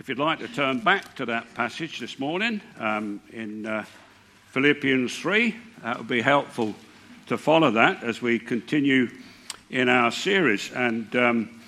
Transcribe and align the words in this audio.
if 0.00 0.08
you'd 0.08 0.18
like 0.18 0.38
to 0.38 0.48
turn 0.48 0.78
back 0.78 1.14
to 1.14 1.26
that 1.26 1.52
passage 1.52 2.00
this 2.00 2.18
morning 2.18 2.58
um, 2.78 3.20
in 3.34 3.66
uh, 3.66 3.84
Philippians 4.48 5.14
3, 5.18 5.54
that 5.82 5.98
would 5.98 6.08
be 6.08 6.22
helpful 6.22 6.74
to 7.26 7.36
follow 7.36 7.70
that 7.70 8.02
as 8.02 8.22
we 8.22 8.38
continue 8.38 9.10
in 9.68 9.90
our 9.90 10.10
series. 10.10 10.72
And 10.72 11.14
um, 11.14 11.60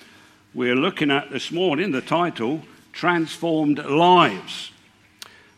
we're 0.54 0.74
looking 0.74 1.10
at 1.10 1.30
this 1.30 1.52
morning 1.52 1.92
the 1.92 2.00
title, 2.00 2.62
Transformed 2.94 3.84
Lives. 3.84 4.72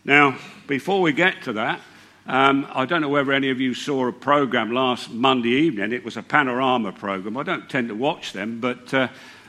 Now, 0.04 0.36
before 0.66 1.00
we 1.00 1.12
get 1.12 1.42
to 1.44 1.52
that, 1.52 1.80
um, 2.26 2.66
I 2.72 2.86
don't 2.86 3.02
know 3.02 3.08
whether 3.08 3.30
any 3.30 3.50
of 3.50 3.60
you 3.60 3.74
saw 3.74 4.08
a 4.08 4.12
program 4.12 4.72
last 4.72 5.10
Monday 5.10 5.50
evening. 5.50 5.92
It 5.92 6.04
was 6.04 6.16
a 6.16 6.24
panorama 6.24 6.90
program. 6.90 7.36
I 7.36 7.44
don't 7.44 7.70
tend 7.70 7.86
to 7.90 7.94
watch 7.94 8.32
them, 8.32 8.58
but 8.58 8.92
uh, 8.92 9.06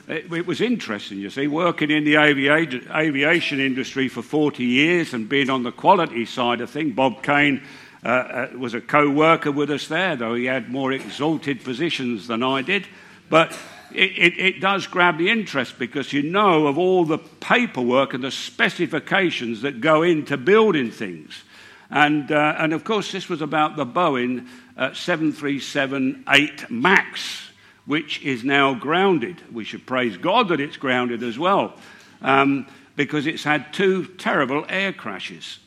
it, 0.08 0.32
it, 0.32 0.46
was 0.46 0.62
interesting, 0.62 1.18
you 1.18 1.30
see, 1.30 1.48
working 1.48 1.90
in 1.90 2.04
the 2.04 2.18
aviation, 2.18 3.60
industry 3.60 4.08
for 4.08 4.22
40 4.22 4.64
years 4.64 5.14
and 5.14 5.28
being 5.28 5.50
on 5.50 5.64
the 5.64 5.72
quality 5.72 6.26
side 6.26 6.62
of 6.62 6.70
things. 6.70 6.96
Bob 6.96 7.24
Kane 7.24 7.64
uh, 8.04 8.08
uh, 8.08 8.50
was 8.58 8.76
a 8.76 8.82
co 8.82 9.10
worker 9.10 9.52
with 9.52 9.72
us 9.72 9.88
there, 9.88 10.16
though 10.16 10.36
he 10.36 10.46
had 10.46 10.70
more 10.70 10.92
exalted 10.92 11.64
positions 11.64 12.28
than 12.28 12.44
I 12.44 12.62
did. 12.62 12.88
But 13.30 13.58
it, 13.92 14.12
it, 14.12 14.40
it, 14.40 14.62
does 14.62 14.86
grab 14.86 15.18
the 15.18 15.30
interest 15.30 15.80
because 15.80 16.14
you 16.14 16.22
know 16.22 16.68
of 16.68 16.78
all 16.78 17.06
the 17.06 17.18
paperwork 17.18 18.14
and 18.14 18.24
the 18.24 18.32
specifications 18.32 19.62
that 19.64 19.82
go 19.82 20.04
into 20.04 20.38
building 20.38 20.92
things. 20.92 21.44
And, 21.90 22.32
uh, 22.32 22.56
and 22.60 22.74
of 22.74 22.84
course, 22.84 23.12
this 23.12 23.30
was 23.30 23.42
about 23.42 23.76
the 23.76 23.86
Boeing 23.86 24.48
uh, 24.78 24.94
737 24.94 26.26
8 26.28 26.70
MAX 26.70 27.50
which 27.86 28.22
is 28.24 28.44
now 28.44 28.74
grounded. 28.74 29.42
We 29.52 29.64
should 29.64 29.86
praise 29.86 30.18
God 30.18 30.50
that 30.50 30.60
it's 30.60 30.78
grounded 30.78 31.24
as 31.24 31.38
well, 31.38 31.74
um, 32.22 32.68
because 32.96 33.28
it's 33.28 33.44
had 33.44 33.74
two 33.74 34.06
terrible 34.06 34.66
air 34.70 34.94
crashes. 34.94 35.60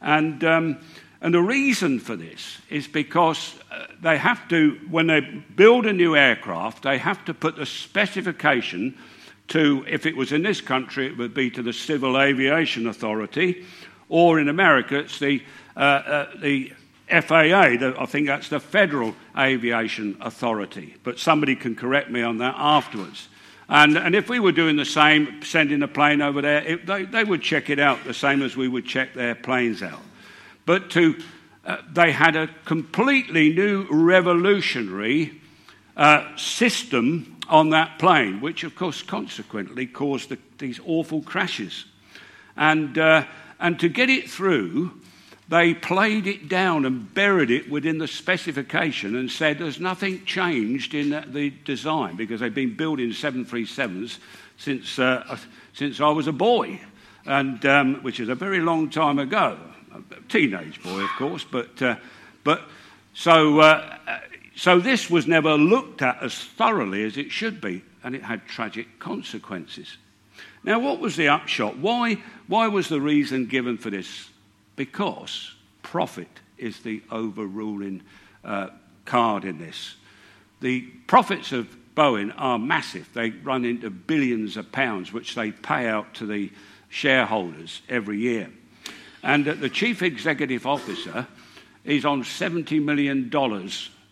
And, 0.00 0.44
um, 0.44 0.78
and 1.20 1.34
the 1.34 1.42
reason 1.42 1.98
for 1.98 2.16
this 2.16 2.58
is 2.70 2.86
because 2.86 3.54
uh, 3.72 3.86
they 4.00 4.18
have 4.18 4.46
to, 4.48 4.78
when 4.90 5.06
they 5.06 5.20
build 5.20 5.86
a 5.86 5.92
new 5.92 6.14
aircraft, 6.14 6.82
they 6.82 6.98
have 6.98 7.24
to 7.24 7.34
put 7.34 7.56
the 7.56 7.66
specification 7.66 8.96
to, 9.48 9.84
if 9.88 10.06
it 10.06 10.16
was 10.16 10.32
in 10.32 10.42
this 10.42 10.60
country, 10.60 11.06
it 11.06 11.16
would 11.16 11.34
be 11.34 11.50
to 11.50 11.62
the 11.62 11.72
Civil 11.72 12.20
Aviation 12.20 12.86
Authority, 12.86 13.64
or 14.08 14.38
in 14.38 14.48
America, 14.48 14.98
it's 14.98 15.18
the, 15.18 15.42
uh, 15.76 15.80
uh, 15.80 16.30
the 16.40 16.72
FAA, 17.08 17.76
the, 17.76 17.94
I 17.98 18.06
think 18.06 18.26
that's 18.26 18.48
the 18.48 18.58
Federal 18.58 19.14
Aviation 19.38 20.16
Authority, 20.20 20.96
but 21.04 21.18
somebody 21.18 21.54
can 21.54 21.76
correct 21.76 22.10
me 22.10 22.22
on 22.22 22.38
that 22.38 22.54
afterwards. 22.56 23.28
And, 23.68 23.96
and 23.96 24.14
if 24.14 24.28
we 24.28 24.38
were 24.38 24.52
doing 24.52 24.76
the 24.76 24.84
same, 24.84 25.42
sending 25.42 25.82
a 25.82 25.88
plane 25.88 26.22
over 26.22 26.40
there, 26.40 26.62
it, 26.62 26.86
they, 26.86 27.04
they 27.04 27.24
would 27.24 27.42
check 27.42 27.70
it 27.70 27.78
out 27.78 28.04
the 28.04 28.14
same 28.14 28.42
as 28.42 28.56
we 28.56 28.68
would 28.68 28.86
check 28.86 29.14
their 29.14 29.34
planes 29.34 29.82
out. 29.82 30.02
But 30.64 30.90
to, 30.90 31.16
uh, 31.64 31.78
they 31.92 32.12
had 32.12 32.36
a 32.36 32.48
completely 32.64 33.52
new 33.52 33.86
revolutionary 33.90 35.40
uh, 35.96 36.36
system 36.36 37.38
on 37.48 37.70
that 37.70 37.98
plane, 37.98 38.40
which 38.40 38.64
of 38.64 38.74
course 38.74 39.02
consequently 39.02 39.86
caused 39.86 40.28
the, 40.28 40.38
these 40.58 40.80
awful 40.84 41.22
crashes. 41.22 41.86
And, 42.56 42.98
uh, 42.98 43.24
and 43.58 43.78
to 43.80 43.88
get 43.88 44.10
it 44.10 44.30
through, 44.30 45.00
they 45.48 45.74
played 45.74 46.26
it 46.26 46.48
down 46.48 46.84
and 46.84 47.12
buried 47.14 47.50
it 47.50 47.70
within 47.70 47.98
the 47.98 48.08
specification 48.08 49.14
and 49.14 49.30
said 49.30 49.58
there's 49.58 49.78
nothing 49.78 50.24
changed 50.24 50.92
in 50.92 51.10
the 51.32 51.50
design 51.64 52.16
because 52.16 52.40
they've 52.40 52.54
been 52.54 52.74
building 52.74 53.10
737s 53.10 54.18
since, 54.58 54.98
uh, 54.98 55.38
since 55.72 56.00
I 56.00 56.08
was 56.10 56.26
a 56.26 56.32
boy, 56.32 56.80
and, 57.24 57.64
um, 57.64 58.02
which 58.02 58.18
is 58.18 58.28
a 58.28 58.34
very 58.34 58.60
long 58.60 58.90
time 58.90 59.18
ago. 59.18 59.58
A 59.94 60.20
teenage 60.28 60.82
boy, 60.82 61.02
of 61.02 61.10
course, 61.10 61.44
but, 61.44 61.80
uh, 61.80 61.96
but 62.42 62.62
so, 63.14 63.60
uh, 63.60 63.98
so 64.56 64.80
this 64.80 65.08
was 65.08 65.26
never 65.26 65.56
looked 65.56 66.02
at 66.02 66.22
as 66.22 66.34
thoroughly 66.34 67.04
as 67.04 67.16
it 67.16 67.30
should 67.30 67.60
be, 67.60 67.82
and 68.02 68.14
it 68.14 68.22
had 68.22 68.46
tragic 68.46 68.98
consequences. 68.98 69.96
Now, 70.64 70.80
what 70.80 70.98
was 70.98 71.14
the 71.14 71.28
upshot? 71.28 71.78
Why, 71.78 72.18
why 72.48 72.66
was 72.66 72.88
the 72.88 73.00
reason 73.00 73.46
given 73.46 73.78
for 73.78 73.90
this? 73.90 74.28
Because 74.76 75.54
profit 75.82 76.28
is 76.58 76.80
the 76.80 77.02
overruling 77.10 78.02
uh, 78.44 78.68
card 79.04 79.44
in 79.44 79.58
this. 79.58 79.96
The 80.60 80.82
profits 81.06 81.52
of 81.52 81.68
Boeing 81.96 82.32
are 82.36 82.58
massive. 82.58 83.08
They 83.14 83.30
run 83.30 83.64
into 83.64 83.90
billions 83.90 84.56
of 84.56 84.70
pounds, 84.70 85.12
which 85.12 85.34
they 85.34 85.50
pay 85.50 85.88
out 85.88 86.14
to 86.14 86.26
the 86.26 86.50
shareholders 86.88 87.82
every 87.88 88.18
year. 88.18 88.50
And 89.22 89.44
the 89.44 89.70
chief 89.70 90.02
executive 90.02 90.66
officer 90.66 91.26
is 91.84 92.04
on 92.04 92.22
$70 92.22 92.82
million 92.82 93.30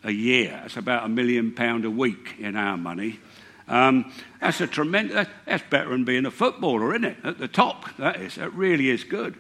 a 0.03 0.11
year. 0.11 0.59
That's 0.63 0.77
about 0.77 1.05
a 1.05 1.09
million 1.09 1.53
pound 1.53 1.85
a 1.85 1.91
week 1.91 2.35
in 2.39 2.57
our 2.57 2.77
money. 2.77 3.21
Um, 3.69 4.13
that's 4.41 4.61
a 4.61 4.67
tremendous. 4.67 5.27
That's 5.47 5.63
better 5.71 5.91
than 5.91 6.05
being 6.05 6.27
a 6.27 6.31
footballer, 6.31 6.95
isn't 6.95 7.05
it? 7.05 7.17
At 7.25 7.39
the 7.39 7.49
top, 7.49 7.97
that 7.97 8.21
is. 8.21 8.37
It 8.39 8.53
really 8.53 8.91
is 8.91 9.05
good. 9.05 9.37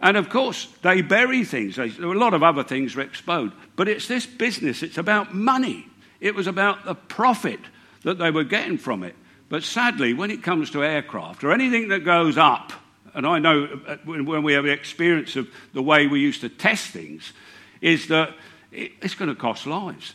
And 0.00 0.16
of 0.16 0.28
course, 0.28 0.68
they 0.82 1.02
bury 1.02 1.44
things. 1.44 1.76
There 1.76 1.86
are 1.86 2.14
a 2.14 2.18
lot 2.18 2.34
of 2.34 2.42
other 2.42 2.62
things 2.62 2.96
are 2.96 3.00
exposed. 3.00 3.52
But 3.76 3.88
it's 3.88 4.06
this 4.06 4.26
business, 4.26 4.82
it's 4.82 4.98
about 4.98 5.34
money. 5.34 5.86
It 6.20 6.34
was 6.34 6.46
about 6.46 6.84
the 6.84 6.94
profit 6.94 7.60
that 8.02 8.18
they 8.18 8.30
were 8.30 8.44
getting 8.44 8.78
from 8.78 9.02
it. 9.02 9.14
But 9.48 9.62
sadly, 9.62 10.14
when 10.14 10.30
it 10.30 10.42
comes 10.42 10.70
to 10.70 10.84
aircraft 10.84 11.42
or 11.42 11.52
anything 11.52 11.88
that 11.88 12.04
goes 12.04 12.36
up, 12.36 12.72
and 13.14 13.26
I 13.26 13.38
know 13.38 13.80
uh, 13.86 13.96
when 14.04 14.42
we 14.42 14.52
have 14.52 14.66
experience 14.66 15.34
of 15.36 15.48
the 15.72 15.82
way 15.82 16.06
we 16.06 16.20
used 16.20 16.42
to 16.42 16.48
test 16.48 16.90
things, 16.90 17.32
is 17.80 18.08
that 18.08 18.34
it's 18.70 19.14
going 19.14 19.30
to 19.30 19.34
cost 19.34 19.66
lives. 19.66 20.14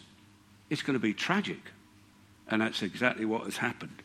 It's 0.70 0.82
going 0.82 0.94
to 0.94 1.02
be 1.02 1.14
tragic. 1.14 1.60
And 2.48 2.62
that's 2.62 2.84
exactly 2.84 3.26
what 3.26 3.44
has 3.46 3.58
happened. 3.58 4.02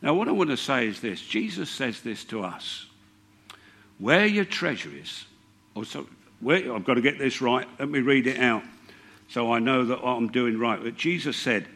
Now, 0.00 0.14
what 0.14 0.28
I 0.28 0.32
want 0.32 0.50
to 0.50 0.56
say 0.56 0.86
is 0.86 1.00
this 1.00 1.20
Jesus 1.20 1.70
says 1.70 2.00
this 2.00 2.24
to 2.24 2.42
us. 2.42 2.86
Where 3.98 4.26
your 4.26 4.44
treasure 4.44 4.90
is, 4.90 5.24
or 5.74 5.84
so, 5.84 6.06
I've 6.46 6.84
got 6.84 6.94
to 6.94 7.00
get 7.00 7.18
this 7.18 7.40
right. 7.40 7.66
Let 7.78 7.88
me 7.88 8.00
read 8.00 8.26
it 8.26 8.38
out 8.38 8.62
so 9.28 9.52
I 9.52 9.58
know 9.58 9.84
that 9.86 10.00
I'm 10.00 10.28
doing 10.28 10.58
right. 10.58 10.82
But 10.82 10.96
Jesus 10.96 11.36
said, 11.36 11.66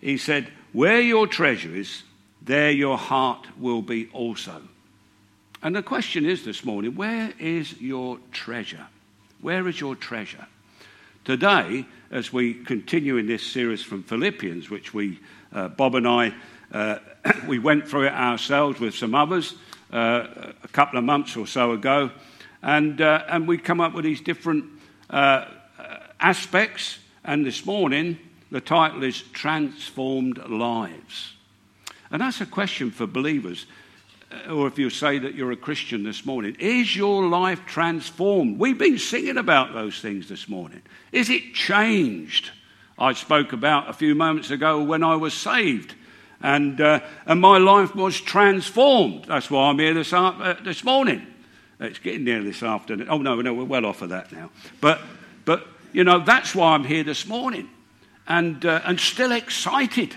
He 0.00 0.18
said, 0.18 0.52
Where 0.72 1.00
your 1.00 1.26
treasure 1.26 1.74
is, 1.74 2.02
there 2.42 2.70
your 2.70 2.98
heart 2.98 3.46
will 3.58 3.82
be 3.82 4.08
also. 4.12 4.62
And 5.62 5.74
the 5.74 5.82
question 5.82 6.26
is 6.26 6.44
this 6.44 6.62
morning, 6.62 6.94
where 6.94 7.32
is 7.38 7.80
your 7.80 8.18
treasure? 8.32 8.86
Where 9.40 9.66
is 9.66 9.80
your 9.80 9.96
treasure? 9.96 10.46
Today, 11.24 11.86
as 12.10 12.34
we 12.34 12.52
continue 12.52 13.16
in 13.16 13.26
this 13.26 13.42
series 13.42 13.82
from 13.82 14.02
Philippians, 14.02 14.68
which 14.68 14.92
we, 14.92 15.18
uh, 15.54 15.68
Bob 15.68 15.94
and 15.94 16.06
I, 16.06 16.34
uh, 16.70 16.98
we 17.46 17.58
went 17.58 17.88
through 17.88 18.08
it 18.08 18.12
ourselves 18.12 18.78
with 18.78 18.94
some 18.94 19.14
others, 19.14 19.54
uh, 19.92 20.52
a 20.62 20.68
couple 20.68 20.98
of 20.98 21.04
months 21.04 21.36
or 21.36 21.46
so 21.46 21.72
ago, 21.72 22.10
and, 22.62 23.00
uh, 23.00 23.24
and 23.28 23.46
we 23.46 23.58
come 23.58 23.80
up 23.80 23.94
with 23.94 24.04
these 24.04 24.20
different 24.20 24.64
uh, 25.10 25.44
aspects. 26.20 26.98
And 27.24 27.46
this 27.46 27.64
morning, 27.64 28.18
the 28.50 28.60
title 28.60 29.02
is 29.02 29.22
Transformed 29.32 30.38
Lives. 30.48 31.34
And 32.10 32.20
that's 32.20 32.40
a 32.40 32.46
question 32.46 32.90
for 32.90 33.06
believers, 33.06 33.66
or 34.48 34.66
if 34.66 34.78
you 34.78 34.90
say 34.90 35.18
that 35.18 35.34
you're 35.34 35.52
a 35.52 35.56
Christian 35.56 36.04
this 36.04 36.24
morning. 36.24 36.56
Is 36.58 36.94
your 36.94 37.26
life 37.26 37.66
transformed? 37.66 38.58
We've 38.58 38.78
been 38.78 38.98
singing 38.98 39.36
about 39.36 39.74
those 39.74 40.00
things 40.00 40.28
this 40.28 40.48
morning. 40.48 40.82
Is 41.12 41.30
it 41.30 41.54
changed? 41.54 42.50
I 42.98 43.12
spoke 43.12 43.52
about 43.52 43.90
a 43.90 43.92
few 43.92 44.14
moments 44.14 44.50
ago 44.50 44.82
when 44.82 45.02
I 45.02 45.16
was 45.16 45.34
saved 45.34 45.94
and, 46.42 46.80
uh, 46.80 47.00
and 47.26 47.40
my 47.40 47.58
life 47.58 47.94
was 47.94 48.20
transformed. 48.20 49.24
That's 49.24 49.50
why 49.50 49.68
I'm 49.68 49.78
here 49.78 49.94
this, 49.94 50.12
uh, 50.12 50.56
this 50.62 50.84
morning. 50.84 51.26
It's 51.80 51.98
getting 51.98 52.24
near 52.24 52.42
this 52.42 52.62
afternoon. 52.62 53.08
Oh, 53.10 53.18
no, 53.18 53.40
no, 53.40 53.54
we're 53.54 53.64
well 53.64 53.86
off 53.86 54.02
of 54.02 54.10
that 54.10 54.32
now. 54.32 54.50
But, 54.80 55.00
but 55.44 55.66
you 55.92 56.04
know, 56.04 56.18
that's 56.20 56.54
why 56.54 56.74
I'm 56.74 56.84
here 56.84 57.04
this 57.04 57.26
morning 57.26 57.68
and, 58.26 58.64
uh, 58.64 58.80
and 58.84 58.98
still 58.98 59.32
excited 59.32 60.14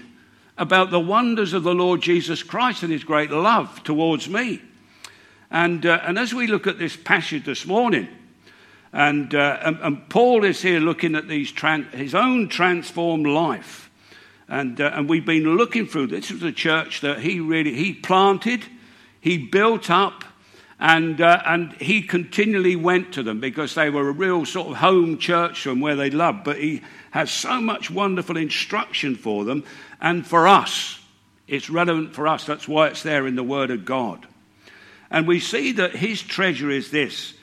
about 0.57 0.91
the 0.91 0.99
wonders 0.99 1.53
of 1.53 1.63
the 1.63 1.73
Lord 1.73 2.01
Jesus 2.01 2.43
Christ 2.43 2.83
and 2.83 2.91
his 2.91 3.03
great 3.03 3.31
love 3.31 3.83
towards 3.83 4.27
me. 4.27 4.61
And, 5.51 5.85
uh, 5.85 6.01
and 6.03 6.17
as 6.17 6.33
we 6.33 6.47
look 6.47 6.67
at 6.67 6.79
this 6.79 6.95
passage 6.95 7.45
this 7.45 7.65
morning, 7.65 8.07
and, 8.91 9.33
uh, 9.35 9.59
and, 9.61 9.77
and, 9.81 10.09
Paul 10.09 10.43
is 10.43 10.61
here 10.61 10.79
looking 10.79 11.15
at 11.15 11.27
these 11.27 11.51
tran- 11.51 11.91
his 11.91 12.15
own 12.15 12.47
transformed 12.47 13.27
life. 13.27 13.86
And, 14.49 14.79
uh, 14.79 14.91
and 14.93 15.09
we've 15.09 15.25
been 15.25 15.57
looking 15.57 15.87
through 15.87 16.07
this 16.07 16.31
was 16.31 16.43
a 16.43 16.51
church 16.51 17.01
that 17.01 17.19
he 17.19 17.39
really 17.39 17.73
he 17.73 17.93
planted, 17.93 18.65
he 19.19 19.37
built 19.37 19.89
up, 19.89 20.23
and, 20.79 21.19
uh, 21.19 21.41
and 21.45 21.73
he 21.73 22.01
continually 22.01 22.75
went 22.75 23.13
to 23.13 23.23
them 23.23 23.39
because 23.39 23.73
they 23.73 23.89
were 23.89 24.09
a 24.09 24.11
real 24.13 24.45
sort 24.45 24.67
of 24.67 24.77
home 24.77 25.17
church 25.17 25.61
from 25.61 25.79
where 25.79 25.95
they 25.95 26.11
loved. 26.11 26.43
But 26.43 26.59
he 26.59 26.81
has 27.11 27.31
so 27.31 27.59
much 27.59 27.89
wonderful 27.89 28.37
instruction 28.37 29.15
for 29.15 29.43
them. 29.43 29.63
And 29.99 30.25
for 30.25 30.47
us, 30.47 30.99
it's 31.47 31.69
relevant 31.69 32.13
for 32.13 32.27
us. 32.27 32.45
That's 32.45 32.67
why 32.67 32.87
it's 32.87 33.03
there 33.03 33.25
in 33.25 33.35
the 33.35 33.43
Word 33.43 33.71
of 33.71 33.85
God. 33.85 34.27
And 35.09 35.27
we 35.27 35.39
see 35.39 35.71
that 35.73 35.95
his 35.95 36.21
treasure 36.21 36.69
is 36.69 36.91
this. 36.91 37.33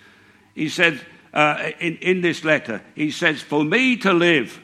He 0.55 0.69
said 0.69 1.01
uh, 1.33 1.71
in, 1.81 1.97
in 1.97 2.21
this 2.21 2.45
letter, 2.45 2.83
he 2.95 3.11
says, 3.11 3.43
For 3.43 3.65
me 3.65 3.97
to 3.99 4.13
live 4.13 4.61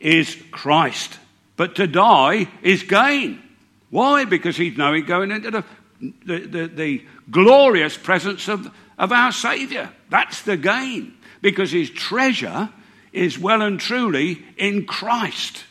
is 0.00 0.40
Christ, 0.50 1.18
but 1.62 1.76
to 1.76 1.86
die 1.86 2.48
is 2.60 2.82
gain. 2.82 3.40
Why? 3.88 4.24
Because 4.24 4.56
he's 4.56 4.76
knowing 4.76 5.04
going 5.04 5.30
into 5.30 5.52
the, 5.52 5.64
the, 6.00 6.38
the, 6.40 6.66
the 6.66 7.06
glorious 7.30 7.96
presence 7.96 8.48
of, 8.48 8.68
of 8.98 9.12
our 9.12 9.30
Saviour. 9.30 9.88
That's 10.10 10.42
the 10.42 10.56
gain. 10.56 11.16
Because 11.40 11.70
his 11.70 11.88
treasure 11.88 12.68
is 13.12 13.38
well 13.38 13.62
and 13.62 13.78
truly 13.78 14.44
in 14.56 14.86
Christ. 14.86 15.62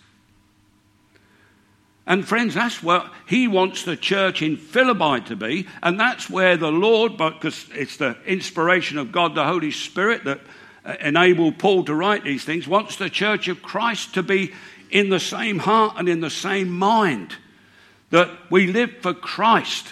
And 2.08 2.26
friends, 2.26 2.54
that's 2.54 2.82
what 2.82 3.12
he 3.28 3.50
wants 3.50 3.84
the 3.84 3.98
church 3.98 4.42
in 4.42 4.56
Philippi 4.56 5.26
to 5.28 5.36
be, 5.36 5.68
and 5.84 6.00
that's 6.00 6.30
where 6.30 6.56
the 6.56 6.72
Lord, 6.72 7.18
because 7.18 7.66
it's 7.74 7.98
the 7.98 8.16
inspiration 8.26 8.98
of 8.98 9.12
God, 9.12 9.36
the 9.36 9.44
Holy 9.44 9.72
Spirit, 9.72 10.24
that 10.24 10.40
uh, 10.86 10.96
enabled 11.02 11.60
Paul 11.60 11.84
to 11.84 11.94
write 11.94 12.24
these 12.24 12.46
things, 12.46 12.66
wants 12.66 12.96
the 12.96 13.10
church 13.10 13.50
of 13.50 13.62
Christ 13.62 14.14
to 14.14 14.24
be 14.24 14.54
in 14.92 15.10
the 15.10 15.20
same 15.20 15.60
heart 15.60 15.96
and 15.98 16.08
in 16.08 16.20
the 16.20 16.30
same 16.30 16.70
mind. 16.70 17.36
That 18.10 18.30
we 18.50 18.68
live 18.68 18.98
for 19.02 19.14
Christ. 19.14 19.88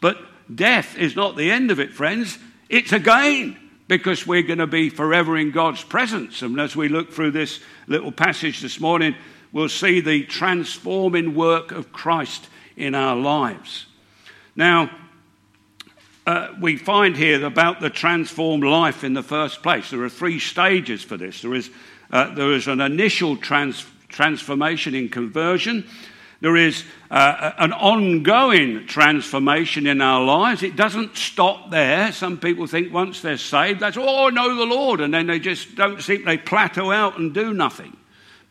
But 0.00 0.18
death 0.54 0.98
is 0.98 1.16
not 1.16 1.36
the 1.36 1.50
end 1.50 1.70
of 1.70 1.80
it, 1.80 1.92
friends. 1.92 2.38
It's 2.68 2.92
a 2.92 2.98
gain 2.98 3.56
because 3.86 4.26
we're 4.26 4.42
going 4.42 4.58
to 4.58 4.66
be 4.66 4.90
forever 4.90 5.36
in 5.36 5.50
God's 5.50 5.84
presence. 5.84 6.42
And 6.42 6.58
as 6.58 6.74
we 6.74 6.88
look 6.88 7.12
through 7.12 7.30
this 7.30 7.60
little 7.86 8.12
passage 8.12 8.60
this 8.60 8.80
morning, 8.80 9.14
we'll 9.52 9.68
see 9.68 10.00
the 10.00 10.24
transforming 10.24 11.34
work 11.34 11.70
of 11.70 11.92
Christ 11.92 12.48
in 12.76 12.94
our 12.94 13.14
lives. 13.14 13.86
Now, 14.56 14.90
uh, 16.26 16.48
we 16.60 16.76
find 16.76 17.16
here 17.16 17.44
about 17.44 17.80
the 17.80 17.90
transformed 17.90 18.64
life 18.64 19.04
in 19.04 19.12
the 19.12 19.22
first 19.22 19.62
place. 19.62 19.90
There 19.90 20.02
are 20.02 20.08
three 20.08 20.38
stages 20.38 21.02
for 21.02 21.18
this. 21.18 21.42
There 21.42 21.54
is, 21.54 21.70
uh, 22.10 22.34
there 22.34 22.52
is 22.52 22.66
an 22.66 22.80
initial 22.80 23.36
trans- 23.36 23.86
transformation 24.14 24.94
in 24.94 25.08
conversion. 25.08 25.84
There 26.40 26.56
is 26.56 26.84
uh, 27.10 27.52
an 27.58 27.72
ongoing 27.72 28.86
transformation 28.86 29.86
in 29.86 30.00
our 30.00 30.24
lives. 30.24 30.62
It 30.62 30.76
doesn't 30.76 31.16
stop 31.16 31.70
there. 31.70 32.12
Some 32.12 32.38
people 32.38 32.66
think 32.66 32.92
once 32.92 33.20
they're 33.20 33.38
saved, 33.38 33.80
that's, 33.80 33.96
oh, 33.96 34.26
I 34.26 34.30
know 34.30 34.54
the 34.54 34.66
Lord, 34.66 35.00
and 35.00 35.12
then 35.12 35.26
they 35.26 35.38
just 35.38 35.74
don't 35.74 36.00
seem, 36.00 36.24
they 36.24 36.38
plateau 36.38 36.92
out 36.92 37.18
and 37.18 37.34
do 37.34 37.52
nothing. 37.54 37.96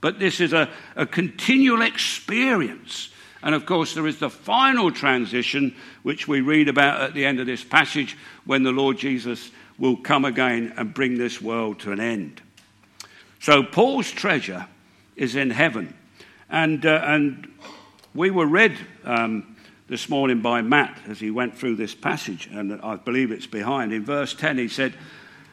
But 0.01 0.19
this 0.19 0.41
is 0.41 0.53
a, 0.53 0.69
a 0.95 1.05
continual 1.05 1.81
experience. 1.81 3.09
And 3.41 3.55
of 3.55 3.65
course, 3.65 3.93
there 3.93 4.07
is 4.07 4.19
the 4.19 4.29
final 4.29 4.91
transition, 4.91 5.75
which 6.01 6.27
we 6.27 6.41
read 6.41 6.67
about 6.67 7.01
at 7.01 7.13
the 7.13 7.25
end 7.25 7.39
of 7.39 7.45
this 7.45 7.63
passage, 7.63 8.17
when 8.45 8.63
the 8.63 8.71
Lord 8.71 8.97
Jesus 8.97 9.51
will 9.77 9.97
come 9.97 10.25
again 10.25 10.73
and 10.77 10.93
bring 10.93 11.17
this 11.17 11.41
world 11.41 11.79
to 11.81 11.91
an 11.91 11.99
end. 11.99 12.41
So, 13.39 13.63
Paul's 13.63 14.09
treasure 14.11 14.67
is 15.15 15.35
in 15.35 15.49
heaven. 15.49 15.95
And, 16.49 16.85
uh, 16.85 17.01
and 17.03 17.51
we 18.13 18.31
were 18.31 18.45
read 18.45 18.77
um, 19.03 19.55
this 19.87 20.09
morning 20.09 20.41
by 20.41 20.61
Matt 20.61 20.99
as 21.07 21.19
he 21.19 21.31
went 21.31 21.57
through 21.57 21.75
this 21.75 21.95
passage, 21.95 22.47
and 22.51 22.79
I 22.81 22.95
believe 22.95 23.31
it's 23.31 23.47
behind. 23.47 23.91
In 23.91 24.05
verse 24.05 24.33
10, 24.33 24.57
he 24.57 24.67
said, 24.67 24.93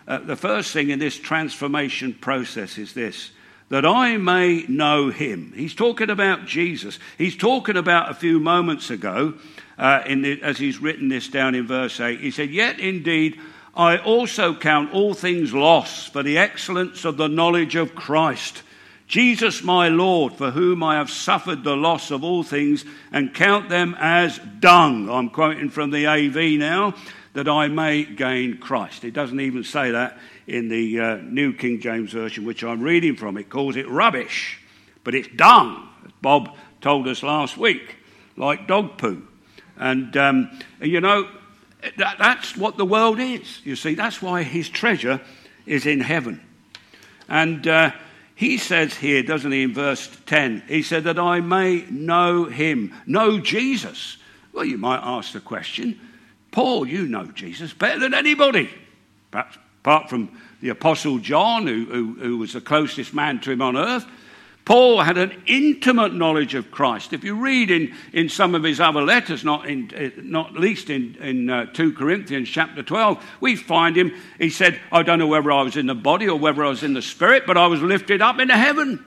uh, 0.06 0.18
The 0.18 0.36
first 0.36 0.72
thing 0.72 0.90
in 0.90 0.98
this 0.98 1.16
transformation 1.16 2.14
process 2.14 2.78
is 2.78 2.92
this 2.92 3.30
that 3.70 3.86
I 3.86 4.16
may 4.16 4.64
know 4.66 5.10
him. 5.10 5.52
He's 5.54 5.76
talking 5.76 6.10
about 6.10 6.44
Jesus. 6.44 6.98
He's 7.16 7.36
talking 7.36 7.76
about 7.76 8.10
a 8.10 8.14
few 8.14 8.40
moments 8.40 8.90
ago, 8.90 9.34
uh, 9.78 10.02
the, 10.06 10.42
as 10.42 10.58
he's 10.58 10.82
written 10.82 11.08
this 11.08 11.28
down 11.28 11.54
in 11.54 11.68
verse 11.68 12.00
8. 12.00 12.20
He 12.20 12.32
said, 12.32 12.50
Yet 12.50 12.80
indeed, 12.80 13.38
I 13.74 13.98
also 13.98 14.54
count 14.54 14.92
all 14.92 15.14
things 15.14 15.54
lost 15.54 16.12
for 16.12 16.24
the 16.24 16.36
excellence 16.36 17.04
of 17.04 17.16
the 17.16 17.28
knowledge 17.28 17.76
of 17.76 17.94
Christ. 17.94 18.64
Jesus, 19.10 19.64
my 19.64 19.88
Lord, 19.88 20.34
for 20.34 20.52
whom 20.52 20.84
I 20.84 20.94
have 20.94 21.10
suffered 21.10 21.64
the 21.64 21.74
loss 21.74 22.12
of 22.12 22.22
all 22.22 22.44
things 22.44 22.84
and 23.10 23.34
count 23.34 23.68
them 23.68 23.96
as 23.98 24.38
dung. 24.60 25.10
I'm 25.10 25.30
quoting 25.30 25.68
from 25.68 25.90
the 25.90 26.06
AV 26.06 26.60
now, 26.60 26.94
that 27.32 27.48
I 27.48 27.66
may 27.66 28.04
gain 28.04 28.58
Christ. 28.58 29.02
It 29.02 29.10
doesn't 29.10 29.40
even 29.40 29.64
say 29.64 29.90
that 29.90 30.16
in 30.46 30.68
the 30.68 31.00
uh, 31.00 31.16
New 31.16 31.52
King 31.52 31.80
James 31.80 32.12
Version, 32.12 32.44
which 32.44 32.62
I'm 32.62 32.82
reading 32.82 33.16
from. 33.16 33.36
It 33.36 33.50
calls 33.50 33.74
it 33.74 33.88
rubbish, 33.88 34.60
but 35.02 35.16
it's 35.16 35.26
dung, 35.34 35.88
as 36.06 36.12
Bob 36.22 36.54
told 36.80 37.08
us 37.08 37.24
last 37.24 37.56
week, 37.56 37.96
like 38.36 38.68
dog 38.68 38.96
poo. 38.96 39.26
And, 39.76 40.16
um, 40.16 40.56
you 40.80 41.00
know, 41.00 41.28
that, 41.96 42.18
that's 42.20 42.56
what 42.56 42.76
the 42.76 42.86
world 42.86 43.18
is. 43.18 43.60
You 43.64 43.74
see, 43.74 43.96
that's 43.96 44.22
why 44.22 44.44
his 44.44 44.68
treasure 44.68 45.20
is 45.66 45.84
in 45.84 45.98
heaven. 45.98 46.40
And 47.28 47.66
uh, 47.66 47.90
he 48.40 48.56
says 48.56 48.94
here, 48.94 49.22
doesn't 49.22 49.52
he, 49.52 49.64
in 49.64 49.74
verse 49.74 50.08
10, 50.24 50.62
he 50.66 50.82
said, 50.82 51.04
that 51.04 51.18
I 51.18 51.40
may 51.40 51.84
know 51.90 52.46
him, 52.46 52.94
know 53.04 53.38
Jesus. 53.38 54.16
Well, 54.54 54.64
you 54.64 54.78
might 54.78 55.02
ask 55.02 55.34
the 55.34 55.40
question, 55.40 56.00
Paul, 56.50 56.86
you 56.86 57.06
know 57.06 57.26
Jesus 57.26 57.74
better 57.74 58.00
than 58.00 58.14
anybody. 58.14 58.70
Perhaps 59.30 59.58
apart 59.82 60.08
from 60.08 60.40
the 60.62 60.70
Apostle 60.70 61.18
John, 61.18 61.66
who, 61.66 61.84
who, 61.84 62.14
who, 62.14 62.38
was 62.38 62.54
the 62.54 62.62
closest 62.62 63.12
man 63.12 63.40
to 63.40 63.50
him 63.50 63.60
on 63.60 63.76
earth. 63.76 64.06
Paul 64.64 65.00
had 65.00 65.18
an 65.18 65.42
intimate 65.46 66.14
knowledge 66.14 66.54
of 66.54 66.70
Christ. 66.70 67.12
If 67.12 67.24
you 67.24 67.34
read 67.34 67.70
in, 67.70 67.94
in 68.12 68.28
some 68.28 68.54
of 68.54 68.62
his 68.62 68.78
other 68.78 69.02
letters, 69.02 69.44
not, 69.44 69.66
in, 69.66 69.90
uh, 69.94 70.20
not 70.22 70.54
least 70.54 70.90
in, 70.90 71.16
in 71.16 71.50
uh, 71.50 71.66
2 71.66 71.94
Corinthians 71.94 72.48
chapter 72.48 72.82
12, 72.82 73.24
we 73.40 73.56
find 73.56 73.96
him, 73.96 74.12
he 74.38 74.50
said, 74.50 74.78
I 74.92 75.02
don't 75.02 75.18
know 75.18 75.26
whether 75.26 75.50
I 75.50 75.62
was 75.62 75.76
in 75.76 75.86
the 75.86 75.94
body 75.94 76.28
or 76.28 76.38
whether 76.38 76.64
I 76.64 76.68
was 76.68 76.82
in 76.82 76.94
the 76.94 77.02
spirit, 77.02 77.44
but 77.46 77.56
I 77.56 77.66
was 77.66 77.82
lifted 77.82 78.22
up 78.22 78.38
into 78.38 78.56
heaven 78.56 79.04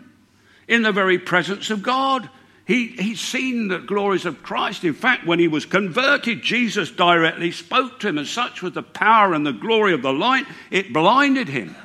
in 0.67 0.81
the 0.81 0.91
very 0.91 1.19
presence 1.19 1.69
of 1.69 1.83
God. 1.83 2.29
He, 2.65 2.88
he's 2.88 3.19
seen 3.19 3.67
the 3.67 3.79
glories 3.79 4.25
of 4.25 4.41
Christ. 4.41 4.83
In 4.83 4.94
fact, 4.94 5.25
when 5.25 5.39
he 5.39 5.50
was 5.50 5.65
converted, 5.65 6.41
Jesus 6.41 6.91
directly 6.91 7.51
spoke 7.51 8.00
to 8.00 8.07
him, 8.07 8.17
and 8.17 8.27
such 8.27 8.61
was 8.61 8.73
the 8.73 8.83
power 8.83 9.33
and 9.33 9.45
the 9.45 9.51
glory 9.51 9.94
of 9.94 10.01
the 10.01 10.13
light, 10.13 10.45
it 10.71 10.94
blinded 10.94 11.50
him. 11.50 11.75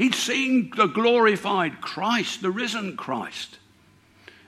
He'd 0.00 0.14
seen 0.14 0.72
the 0.74 0.86
glorified 0.86 1.82
Christ, 1.82 2.40
the 2.40 2.50
risen 2.50 2.96
Christ. 2.96 3.58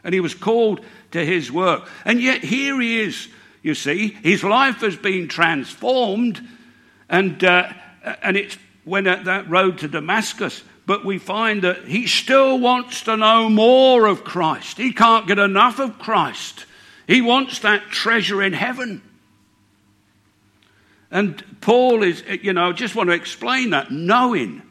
And 0.03 0.15
he 0.15 0.21
was 0.21 0.35
called 0.35 0.83
to 1.11 1.23
his 1.23 1.53
work. 1.53 1.87
And 2.07 2.23
yet, 2.23 2.43
here 2.43 2.81
he 2.81 3.01
is, 3.01 3.29
you 3.63 3.75
see. 3.75 4.09
His 4.09 4.43
life 4.43 4.77
has 4.77 4.97
been 4.97 5.29
transformed. 5.29 6.41
And, 7.11 7.45
uh, 7.45 7.71
and 8.23 8.39
it's 8.39 8.57
when 8.85 9.07
at 9.07 9.27
that 9.27 9.51
road 9.51 9.81
to 9.81 9.89
Damascus, 9.89 10.65
but 10.87 11.05
we 11.05 11.19
find 11.19 11.61
that 11.65 11.85
he 11.85 12.07
still 12.07 12.59
wants 12.59 13.03
to 13.03 13.19
know 13.19 13.51
more 13.51 14.07
of 14.07 14.25
Christ. 14.25 14.79
He 14.79 14.95
can't 14.95 15.29
get 15.29 15.39
enough 15.39 15.79
of 15.79 15.99
Christ. 15.99 16.65
He 17.07 17.21
wants 17.21 17.59
that 17.59 17.91
treasure 17.91 18.43
in 18.43 18.55
heaven. 18.55 19.03
And 21.11 21.45
Paul 21.61 22.03
is, 22.05 22.25
you 22.41 22.55
know, 22.55 22.73
just 22.73 22.97
want 22.97 23.11
to 23.11 23.15
explain 23.15 23.69
that 23.71 23.91
knowing. 23.91 24.63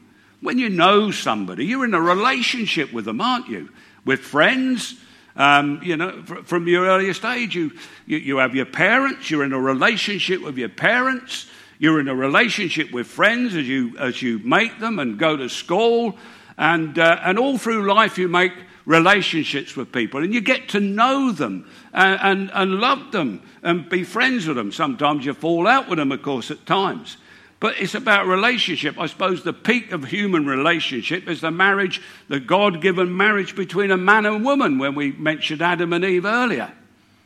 When 0.41 0.57
you 0.57 0.69
know 0.69 1.11
somebody, 1.11 1.65
you're 1.65 1.85
in 1.85 1.93
a 1.93 2.01
relationship 2.01 2.91
with 2.91 3.05
them, 3.05 3.21
aren't 3.21 3.47
you? 3.47 3.69
With 4.05 4.19
friends, 4.19 4.95
um, 5.35 5.81
you 5.83 5.95
know, 5.95 6.23
from 6.23 6.67
your 6.67 6.85
earliest 6.85 7.23
age, 7.23 7.55
you, 7.55 7.71
you, 8.05 8.17
you 8.17 8.37
have 8.37 8.55
your 8.55 8.65
parents, 8.65 9.29
you're 9.29 9.43
in 9.43 9.53
a 9.53 9.59
relationship 9.59 10.41
with 10.41 10.57
your 10.57 10.69
parents. 10.69 11.47
You're 11.81 11.99
in 11.99 12.07
a 12.07 12.15
relationship 12.15 12.91
with 12.91 13.07
friends 13.07 13.55
as 13.55 13.67
you, 13.67 13.97
as 13.97 14.21
you 14.21 14.37
make 14.43 14.79
them 14.79 14.99
and 14.99 15.17
go 15.17 15.35
to 15.35 15.49
school. 15.49 16.15
And, 16.55 16.99
uh, 16.99 17.19
and 17.23 17.39
all 17.39 17.57
through 17.57 17.91
life, 17.91 18.19
you 18.19 18.27
make 18.27 18.53
relationships 18.85 19.75
with 19.75 19.91
people 19.91 20.23
and 20.23 20.31
you 20.31 20.41
get 20.41 20.69
to 20.69 20.79
know 20.79 21.31
them 21.31 21.67
and, 21.91 22.19
and, 22.21 22.51
and 22.53 22.79
love 22.79 23.11
them 23.11 23.41
and 23.63 23.89
be 23.89 24.03
friends 24.03 24.45
with 24.45 24.57
them. 24.57 24.71
Sometimes 24.71 25.25
you 25.25 25.33
fall 25.33 25.67
out 25.67 25.89
with 25.89 25.97
them, 25.97 26.11
of 26.11 26.21
course, 26.21 26.51
at 26.51 26.67
times. 26.67 27.17
But 27.61 27.79
it's 27.79 27.93
about 27.93 28.25
relationship. 28.25 28.99
I 28.99 29.05
suppose 29.05 29.43
the 29.43 29.53
peak 29.53 29.91
of 29.91 30.05
human 30.05 30.47
relationship 30.47 31.29
is 31.29 31.41
the 31.41 31.51
marriage, 31.51 32.01
the 32.27 32.39
God 32.39 32.81
given 32.81 33.15
marriage 33.15 33.55
between 33.55 33.91
a 33.91 33.97
man 33.97 34.25
and 34.25 34.43
woman, 34.43 34.79
when 34.79 34.95
we 34.95 35.11
mentioned 35.11 35.61
Adam 35.61 35.93
and 35.93 36.03
Eve 36.03 36.25
earlier. 36.25 36.73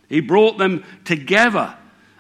He 0.09 0.19
brought 0.19 0.57
them 0.57 0.83
together 1.05 1.75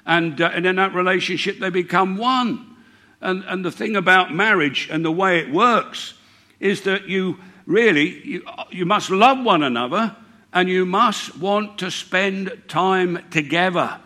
and, 0.05 0.39
uh, 0.39 0.49
and 0.53 0.65
in 0.65 0.77
that 0.77 0.95
relationship 0.95 1.59
they 1.59 1.69
become 1.69 2.15
one. 2.15 2.77
And, 3.19 3.43
and 3.47 3.65
the 3.65 3.71
thing 3.71 3.97
about 3.97 4.33
marriage 4.33 4.87
and 4.89 5.03
the 5.03 5.11
way 5.11 5.39
it 5.39 5.51
works 5.51 6.13
is 6.61 6.83
that 6.83 7.09
you 7.09 7.37
really 7.65 8.25
you, 8.25 8.45
you 8.69 8.85
must 8.85 9.09
love 9.09 9.43
one 9.43 9.61
another 9.61 10.15
and 10.53 10.69
you 10.69 10.85
must 10.85 11.37
want 11.37 11.79
to 11.79 11.91
spend 11.91 12.63
time 12.69 13.25
together. 13.29 13.99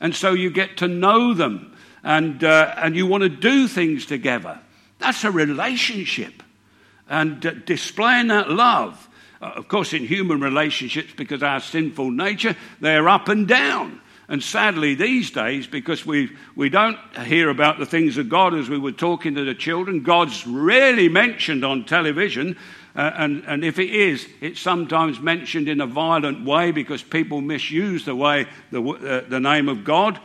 And 0.00 0.14
so 0.14 0.32
you 0.32 0.48
get 0.48 0.78
to 0.78 0.88
know 0.88 1.34
them 1.34 1.71
and, 2.04 2.42
uh, 2.42 2.74
and 2.76 2.96
you 2.96 3.06
want 3.06 3.22
to 3.22 3.28
do 3.28 3.68
things 3.68 4.06
together. 4.06 4.58
That's 4.98 5.24
a 5.24 5.30
relationship. 5.30 6.42
And 7.08 7.44
uh, 7.44 7.52
displaying 7.66 8.28
that 8.28 8.50
love, 8.50 9.08
uh, 9.40 9.52
of 9.56 9.68
course, 9.68 9.92
in 9.92 10.04
human 10.06 10.40
relationships, 10.40 11.12
because 11.16 11.42
our 11.42 11.60
sinful 11.60 12.10
nature, 12.10 12.56
they're 12.80 13.08
up 13.08 13.28
and 13.28 13.46
down. 13.46 14.00
And 14.28 14.42
sadly, 14.42 14.94
these 14.94 15.30
days, 15.30 15.66
because 15.66 16.06
we, 16.06 16.34
we 16.56 16.70
don't 16.70 16.98
hear 17.18 17.50
about 17.50 17.78
the 17.78 17.86
things 17.86 18.16
of 18.16 18.28
God 18.28 18.54
as 18.54 18.70
we 18.70 18.78
were 18.78 18.92
talking 18.92 19.34
to 19.34 19.44
the 19.44 19.54
children, 19.54 20.02
God's 20.02 20.46
rarely 20.46 21.08
mentioned 21.08 21.64
on 21.64 21.84
television. 21.84 22.56
Uh, 22.94 23.10
and, 23.16 23.44
and 23.46 23.64
if 23.64 23.78
it 23.78 23.90
is, 23.90 24.26
it's 24.40 24.60
sometimes 24.60 25.20
mentioned 25.20 25.68
in 25.68 25.80
a 25.80 25.86
violent 25.86 26.46
way 26.46 26.70
because 26.70 27.02
people 27.02 27.40
misuse 27.40 28.04
the 28.04 28.14
way 28.14 28.46
the, 28.70 28.82
uh, 28.82 29.28
the 29.28 29.40
name 29.40 29.68
of 29.68 29.84
God. 29.84 30.20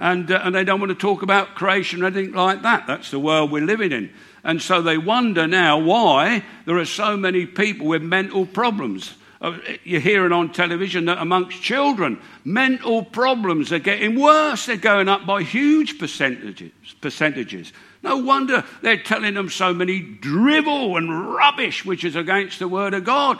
And, 0.00 0.30
uh, 0.32 0.40
and 0.42 0.54
they 0.54 0.64
don't 0.64 0.80
want 0.80 0.90
to 0.90 0.98
talk 0.98 1.22
about 1.22 1.54
creation 1.54 2.02
or 2.02 2.06
anything 2.06 2.32
like 2.32 2.62
that. 2.62 2.86
That's 2.86 3.10
the 3.10 3.20
world 3.20 3.52
we're 3.52 3.62
living 3.62 3.92
in. 3.92 4.10
And 4.42 4.60
so 4.62 4.80
they 4.80 4.96
wonder 4.96 5.46
now 5.46 5.78
why 5.78 6.42
there 6.64 6.78
are 6.78 6.86
so 6.86 7.16
many 7.18 7.44
people 7.44 7.86
with 7.86 8.02
mental 8.02 8.46
problems. 8.46 9.14
Uh, 9.42 9.58
you're 9.84 10.00
hearing 10.00 10.32
on 10.32 10.52
television 10.52 11.04
that 11.04 11.18
amongst 11.18 11.60
children, 11.62 12.18
mental 12.44 13.04
problems 13.04 13.72
are 13.72 13.78
getting 13.78 14.18
worse. 14.18 14.66
They're 14.66 14.78
going 14.78 15.08
up 15.08 15.26
by 15.26 15.42
huge 15.42 15.98
percentages. 15.98 16.72
percentages. 17.02 17.72
No 18.02 18.16
wonder 18.16 18.64
they're 18.80 19.02
telling 19.02 19.34
them 19.34 19.50
so 19.50 19.74
many 19.74 20.00
drivel 20.00 20.96
and 20.96 21.34
rubbish, 21.34 21.84
which 21.84 22.04
is 22.04 22.16
against 22.16 22.58
the 22.58 22.68
Word 22.68 22.94
of 22.94 23.04
God. 23.04 23.38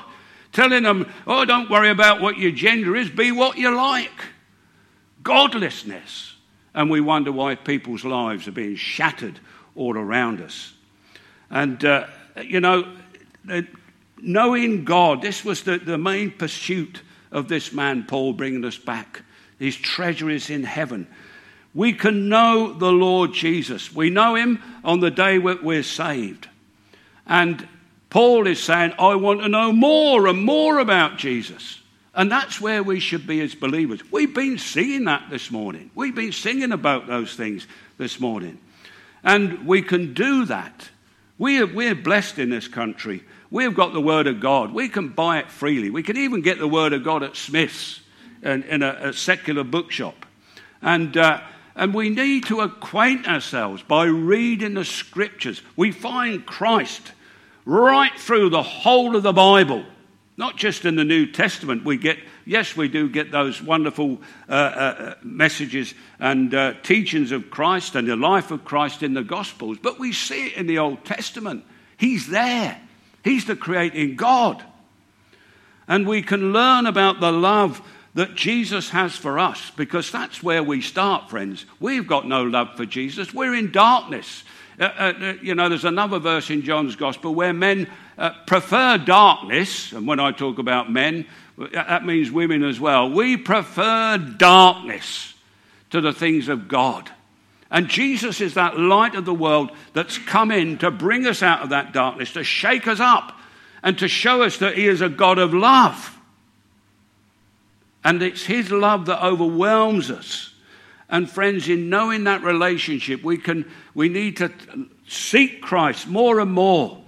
Telling 0.53 0.83
them, 0.83 1.11
oh, 1.27 1.47
don't 1.47 1.71
worry 1.71 1.91
about 1.91 2.21
what 2.21 2.37
your 2.37 2.51
gender 2.51 2.97
is, 2.97 3.09
be 3.09 3.33
what 3.33 3.57
you 3.57 3.75
like. 3.75 4.11
Godlessness. 5.23 6.35
And 6.75 6.91
we 6.91 7.01
wonder 7.01 7.33
why 7.33 7.55
people's 7.55 8.05
lives 8.05 8.47
are 8.47 8.53
being 8.53 8.77
shattered 8.77 9.41
all 9.75 9.97
around 9.97 10.41
us. 10.41 10.73
And, 11.51 11.85
uh, 11.85 12.07
you 12.43 12.61
know, 12.61 12.97
knowing 14.21 14.85
God, 14.85 15.23
this 15.23 15.45
was 15.45 15.63
the, 15.63 15.79
the 15.79 15.99
main 15.99 16.31
pursuit 16.31 17.03
of 17.33 17.49
this 17.49 17.73
man, 17.73 18.05
Paul, 18.05 18.33
bringing 18.33 18.65
us 18.65 18.79
back. 18.79 19.23
His 19.59 19.77
treasure 19.77 20.31
is 20.31 20.51
in 20.51 20.65
heaven. 20.65 21.07
We 21.75 21.93
can 21.93 22.29
know 22.29 22.73
the 22.73 22.91
Lord 22.91 23.33
Jesus. 23.33 23.95
We 23.95 24.11
know 24.11 24.35
him 24.35 24.63
on 24.85 25.01
the 25.01 25.11
day 25.11 25.39
we're 25.39 25.83
saved. 25.83 26.49
And 27.27 27.67
Paul 28.11 28.47
is 28.47 28.63
saying, 28.63 28.95
I 28.99 29.15
want 29.15 29.41
to 29.43 29.49
know 29.49 29.73
more 29.73 30.27
and 30.27 30.45
more 30.45 30.79
about 30.79 31.17
Jesus. 31.17 31.80
And 32.15 32.31
that's 32.31 32.61
where 32.61 32.83
we 32.83 32.99
should 32.99 33.27
be 33.27 33.41
as 33.41 33.55
believers. 33.55 34.01
We've 34.11 34.35
been 34.35 34.59
seeing 34.59 35.05
that 35.05 35.31
this 35.31 35.51
morning. 35.51 35.91
We've 35.95 36.15
been 36.15 36.33
singing 36.33 36.73
about 36.73 37.07
those 37.07 37.35
things 37.35 37.67
this 37.99 38.19
morning. 38.19 38.59
And 39.23 39.67
we 39.67 39.83
can 39.83 40.13
do 40.15 40.45
that. 40.47 40.89
We 41.39 41.61
are, 41.61 41.67
we're 41.67 41.95
blessed 41.95 42.39
in 42.39 42.51
this 42.51 42.67
country. 42.67 43.23
We've 43.51 43.75
got 43.75 43.93
the 43.93 44.01
Word 44.01 44.27
of 44.27 44.41
God. 44.41 44.73
We 44.73 44.89
can 44.89 45.09
buy 45.09 45.39
it 45.39 45.51
freely. 45.51 45.91
We 45.91 46.03
can 46.03 46.17
even 46.17 46.43
get 46.43 46.59
the 46.59 46.69
Word 46.69 46.93
of 46.93 47.05
God 47.05 47.23
at 47.23 47.37
Smith's 47.37 48.01
in, 48.43 48.63
in 48.65 48.83
a, 48.83 49.09
a, 49.09 49.13
secular 49.13 49.65
bookshop. 49.65 50.27
And, 50.83 51.17
uh, 51.17 51.41
and 51.77 51.95
we 51.95 52.11
need 52.11 52.47
to 52.47 52.61
acquaint 52.61 53.29
ourselves 53.29 53.83
by 53.83 54.05
reading 54.05 54.75
the 54.75 54.85
Scriptures. 54.85 55.63
We 55.77 55.93
find 55.93 56.45
Christ 56.45 57.13
right 57.65 58.19
through 58.19 58.51
the 58.51 58.63
whole 58.63 59.15
of 59.15 59.23
the 59.23 59.33
Bible. 59.33 59.85
Not 60.41 60.57
just 60.57 60.87
in 60.87 60.97
the 60.97 61.05
New 61.05 61.27
Testament, 61.27 61.85
we 61.85 61.99
get, 61.99 62.17
yes, 62.47 62.75
we 62.75 62.89
do 62.89 63.11
get 63.11 63.31
those 63.31 63.61
wonderful 63.63 64.23
uh, 64.49 64.53
uh, 64.53 65.15
messages 65.23 65.93
and 66.19 66.55
uh, 66.55 66.73
teachings 66.83 67.31
of 67.31 67.51
Christ 67.51 67.95
and 67.95 68.09
the 68.09 68.17
life 68.17 68.51
of 68.51 68.65
Christ 68.65 69.03
in 69.03 69.13
the 69.13 69.23
Gospels, 69.23 69.77
but 69.83 69.99
we 69.99 70.15
see 70.15 70.47
it 70.47 70.55
in 70.55 70.67
the 70.67 70.79
Old 70.79 71.05
Testament. 71.05 71.63
He's 71.99 72.27
there, 72.29 72.81
He's 73.23 73.45
the 73.45 73.55
creating 73.55 74.17
God. 74.17 74.65
And 75.87 76.07
we 76.07 76.23
can 76.23 76.55
learn 76.55 76.87
about 76.87 77.21
the 77.21 77.33
love 77.33 77.83
that 78.15 78.35
Jesus 78.35 78.89
has 78.89 79.15
for 79.15 79.39
us 79.39 79.71
because 79.77 80.11
that's 80.11 80.43
where 80.43 80.63
we 80.63 80.81
start, 80.81 81.29
friends. 81.29 81.67
We've 81.81 82.07
got 82.07 82.27
no 82.27 82.45
love 82.45 82.79
for 82.79 82.87
Jesus, 82.87 83.35
we're 83.35 83.55
in 83.55 83.73
darkness. 83.73 84.45
Uh, 84.81 84.85
uh, 84.85 85.13
uh, 85.21 85.35
you 85.43 85.55
know, 85.55 85.69
there's 85.69 85.85
another 85.85 86.19
verse 86.19 86.49
in 86.49 86.63
John's 86.63 86.97
Gospel 86.97 87.35
where 87.35 87.53
men 87.53 87.87
uh, 88.17 88.31
prefer 88.47 88.97
darkness, 88.97 89.93
and 89.93 90.07
when 90.07 90.19
I 90.19 90.33
talk 90.33 90.59
about 90.59 90.91
men, 90.91 91.27
uh, 91.61 91.67
that 91.73 92.07
means 92.07 92.31
women 92.31 92.65
as 92.65 92.81
well. 92.81 93.11
We 93.11 93.37
prefer 93.37 94.17
darkness 94.17 95.35
to 95.91 96.01
the 96.01 96.15
things 96.15 96.49
of 96.49 96.67
God. 96.67 97.11
And 97.71 97.89
Jesus 97.89 98.41
is 98.41 98.55
that 98.55 98.79
light 98.79 99.15
of 99.15 99.27
the 99.27 99.35
world 99.35 99.71
that's 99.93 100.17
come 100.17 100.51
in 100.51 100.79
to 100.79 100.91
bring 100.91 101.27
us 101.27 101.43
out 101.43 101.61
of 101.61 101.69
that 101.69 101.93
darkness, 101.93 102.33
to 102.33 102.43
shake 102.43 102.89
us 102.89 103.01
up, 103.01 103.39
and 103.83 103.99
to 103.99 104.09
show 104.09 104.43
us 104.43 104.57
that 104.59 104.77
He 104.77 104.87
is 104.87 105.03
a 105.03 105.11
God 105.11 105.39
of 105.39 105.53
love. 105.53 106.19
And 108.03 108.23
it's 108.23 108.45
His 108.47 108.73
love 108.73 109.07
that 109.07 109.23
overwhelms 109.23 110.11
us. 110.11 110.50
And 111.11 111.29
friends, 111.29 111.69
in 111.69 111.91
knowing 111.91 112.25
that 112.25 112.43
relationship, 112.43 113.23
we, 113.23 113.37
can, 113.37 113.69
we 113.95 114.09
need 114.09 114.37
to 114.39 114.53
seek 115.09 115.61
Christ 115.61 116.07
more 116.07 116.41
and 116.41 116.53
more 116.53 117.03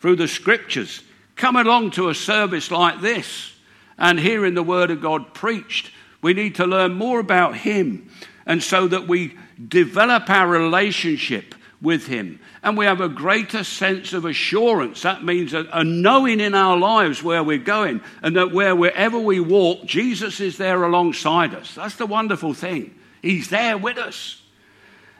through 0.00 0.16
the 0.16 0.28
scriptures. 0.28 1.02
Come 1.34 1.56
along 1.56 1.92
to 1.92 2.08
a 2.08 2.14
service 2.14 2.70
like 2.70 3.00
this 3.00 3.52
and 3.98 4.18
hearing 4.18 4.54
the 4.54 4.62
word 4.62 4.90
of 4.90 5.00
God 5.00 5.34
preached. 5.34 5.90
We 6.22 6.34
need 6.34 6.54
to 6.56 6.66
learn 6.66 6.94
more 6.94 7.18
about 7.18 7.56
Him 7.56 8.10
and 8.46 8.62
so 8.62 8.86
that 8.88 9.08
we 9.08 9.36
develop 9.68 10.30
our 10.30 10.48
relationship 10.48 11.54
with 11.82 12.06
Him 12.06 12.38
and 12.62 12.76
we 12.76 12.86
have 12.86 13.00
a 13.00 13.08
greater 13.08 13.64
sense 13.64 14.12
of 14.12 14.24
assurance. 14.24 15.02
That 15.02 15.24
means 15.24 15.54
a, 15.54 15.66
a, 15.72 15.84
knowing 15.84 16.40
in 16.40 16.54
our 16.54 16.76
lives 16.76 17.22
where 17.22 17.42
we're 17.42 17.58
going 17.58 18.00
and 18.22 18.36
that 18.36 18.52
where, 18.52 18.74
wherever 18.74 19.18
we 19.18 19.40
walk, 19.40 19.84
Jesus 19.84 20.40
is 20.40 20.58
there 20.58 20.82
alongside 20.82 21.54
us. 21.54 21.74
That's 21.74 21.96
the 21.96 22.06
wonderful 22.06 22.54
thing. 22.54 22.94
He's 23.22 23.48
there 23.48 23.78
with 23.78 23.98
us. 23.98 24.42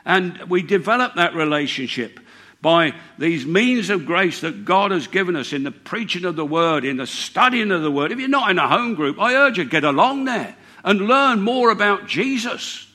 And 0.04 0.48
we 0.48 0.62
develop 0.62 1.14
that 1.16 1.34
relationship 1.34 2.20
by 2.60 2.94
these 3.18 3.46
means 3.46 3.90
of 3.90 4.06
grace 4.06 4.40
that 4.40 4.64
God 4.64 4.90
has 4.90 5.06
given 5.06 5.36
us 5.36 5.52
in 5.52 5.62
the 5.62 5.70
preaching 5.70 6.24
of 6.24 6.34
the 6.34 6.46
word, 6.46 6.84
in 6.84 6.96
the 6.96 7.06
studying 7.06 7.70
of 7.70 7.82
the 7.82 7.90
word. 7.90 8.10
If 8.10 8.18
you're 8.18 8.28
not 8.28 8.50
in 8.50 8.58
a 8.58 8.68
home 8.68 8.94
group, 8.94 9.20
I 9.20 9.34
urge 9.34 9.58
you 9.58 9.64
get 9.64 9.84
along 9.84 10.24
there 10.24 10.56
and 10.82 11.02
learn 11.02 11.40
more 11.40 11.70
about 11.70 12.06
Jesus. 12.06 12.86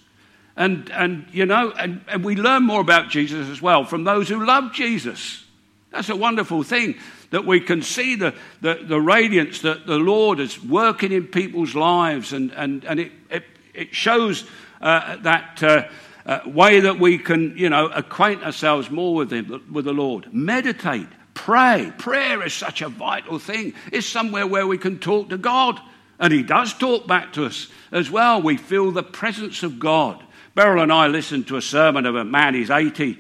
And, 0.56 0.90
and 0.92 1.26
you 1.32 1.46
know, 1.46 1.72
and, 1.72 2.04
and 2.08 2.24
we 2.24 2.36
learn 2.36 2.64
more 2.64 2.82
about 2.82 3.10
Jesus 3.10 3.50
as 3.50 3.62
well 3.62 3.86
from 3.86 4.04
those 4.04 4.28
who 4.28 4.46
love 4.46 4.74
Jesus. 4.74 5.44
That's 5.92 6.10
a 6.10 6.16
wonderful 6.16 6.64
thing 6.64 6.96
that 7.30 7.46
we 7.46 7.60
can 7.60 7.82
see 7.82 8.16
the, 8.16 8.36
the, 8.62 8.80
the 8.84 9.00
radiance 9.00 9.62
that 9.62 9.88
the 9.88 9.98
Lord 9.98 10.40
is 10.40 10.64
working 10.64 11.12
in 11.12 11.28
people's 11.28 11.74
lives, 11.74 12.34
and, 12.34 12.52
and, 12.52 12.84
and 12.86 13.00
it, 13.00 13.12
it, 13.30 13.44
it 13.74 13.94
shows 13.96 14.46
uh, 14.82 15.18
that 15.18 15.64
uh, 15.64 15.88
uh, 16.26 16.40
way 16.46 16.82
that 16.82 17.00
we 17.00 17.18
can, 17.18 17.58
you 17.58 17.70
know, 17.70 17.88
acquaint 17.88 18.44
ourselves 18.44 18.90
more 18.90 19.16
with 19.16 19.32
Him, 19.32 19.64
with 19.72 19.86
the 19.86 19.94
Lord. 19.94 20.34
Meditate, 20.34 21.08
pray. 21.34 21.92
Prayer 21.98 22.46
is 22.46 22.54
such 22.54 22.82
a 22.82 22.90
vital 22.90 23.40
thing. 23.40 23.74
It's 23.92 24.08
somewhere 24.08 24.48
where 24.48 24.68
we 24.68 24.78
can 24.78 25.00
talk 25.00 25.30
to 25.30 25.38
God. 25.38 25.80
And 26.20 26.32
He 26.32 26.44
does 26.44 26.74
talk 26.74 27.08
back 27.08 27.34
to 27.34 27.46
us 27.46 27.68
as 27.92 28.10
well. 28.10 28.42
We 28.42 28.58
feel 28.58 28.92
the 28.92 29.04
presence 29.04 29.64
of 29.64 29.80
God. 29.80 30.24
Beryl 30.56 30.84
and 30.84 30.94
I 30.94 31.08
listened 31.08 31.48
to 31.48 31.58
a 31.58 31.62
sermon 31.62 32.06
of 32.06 32.16
a 32.16 32.24
man, 32.24 32.54
he's 32.54 32.70
80, 32.70 33.18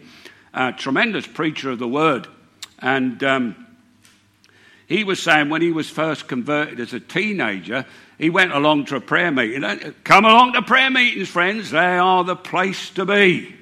a 0.54 0.72
tremendous 0.72 1.26
preacher 1.26 1.72
of 1.72 1.80
the 1.80 1.88
word. 1.88 2.28
And 2.78 3.24
um, 3.24 3.68
he 4.88 5.04
was 5.04 5.22
saying 5.22 5.50
when 5.50 5.64
he 5.64 5.72
was 5.72 5.90
first 5.90 6.28
converted 6.28 6.80
as 6.80 6.94
a 6.94 7.00
teenager, 7.00 7.86
he 8.18 8.30
went 8.30 8.54
along 8.54 8.86
to 8.86 8.96
a 8.96 9.02
prayer 9.02 9.32
meeting. 9.32 9.64
Uh, 9.64 9.92
come 10.04 10.26
along 10.26 10.54
to 10.54 10.62
prayer 10.62 10.90
meetings, 10.90 11.30
friends. 11.30 11.72
They 11.72 11.98
are 11.98 12.24
the 12.24 12.36
place 12.36 12.90
to 12.92 13.06
be. 13.06 13.56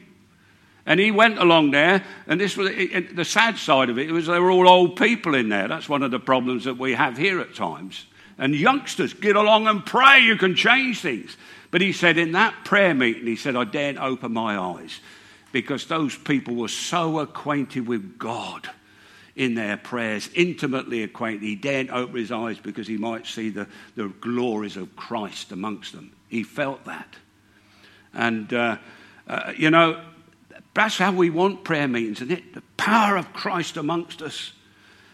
And 0.86 1.00
he 1.00 1.12
went 1.12 1.38
along 1.38 1.72
there, 1.72 2.04
and 2.28 2.42
this 2.42 2.58
was 2.58 2.72
it, 2.72 3.16
the 3.16 3.24
sad 3.24 3.58
side 3.58 3.90
of 3.90 4.00
it 4.00 4.12
was 4.12 4.26
they 4.26 4.40
were 4.40 4.50
all 4.50 4.68
old 4.68 4.98
people 4.98 5.36
in 5.36 5.50
there. 5.50 5.68
That's 5.68 5.88
one 5.88 6.02
of 6.02 6.12
the 6.12 6.20
problems 6.20 6.66
that 6.66 6.78
we 6.78 6.94
have 6.94 7.18
here 7.18 7.40
at 7.40 7.54
times. 7.54 8.08
And 8.38 8.56
youngsters, 8.56 9.14
get 9.14 9.36
along 9.36 9.68
and 9.68 9.86
pray. 9.86 10.20
You 10.20 10.36
can 10.36 10.56
change 10.56 11.02
things. 11.02 11.38
But 11.70 11.82
he 11.82 11.94
said 11.94 12.18
in 12.18 12.32
that 12.32 12.66
prayer 12.66 12.96
meeting, 12.96 13.28
he 13.28 13.36
said, 13.36 13.56
I 13.56 13.64
daren't 13.64 14.00
open 14.00 14.34
my 14.34 14.58
eyes 14.58 15.00
because 15.52 15.86
those 15.86 16.18
people 16.18 16.56
were 16.56 16.68
so 16.68 17.20
acquainted 17.20 17.88
with 17.88 18.18
God 18.18 18.70
in 19.36 19.56
their 19.56 19.78
prayers, 19.78 20.30
intimately 20.36 21.04
acquainted. 21.04 21.44
He 21.44 21.56
daren't 21.56 21.92
open 21.92 22.16
his 22.16 22.32
eyes 22.32 22.58
because 22.60 22.88
he 22.88 22.98
might 22.98 23.26
see 23.26 23.50
the, 23.50 23.68
the 23.96 24.10
glories 24.22 24.78
of 24.78 24.96
Christ 24.96 25.52
amongst 25.52 25.94
them. 25.94 26.12
He 26.28 26.44
felt 26.44 26.86
that. 26.86 27.16
And, 28.14 28.54
uh, 28.54 28.78
uh, 29.28 29.54
you 29.58 29.70
know, 29.70 30.02
that's 30.74 30.98
how 30.98 31.12
we 31.12 31.30
want 31.30 31.64
prayer 31.64 31.88
meetings, 31.88 32.22
isn't 32.22 32.32
it? 32.32 32.54
The 32.54 32.64
power 32.78 33.18
of 33.18 33.34
Christ 33.34 33.78
amongst 33.78 34.22
us. 34.22 34.54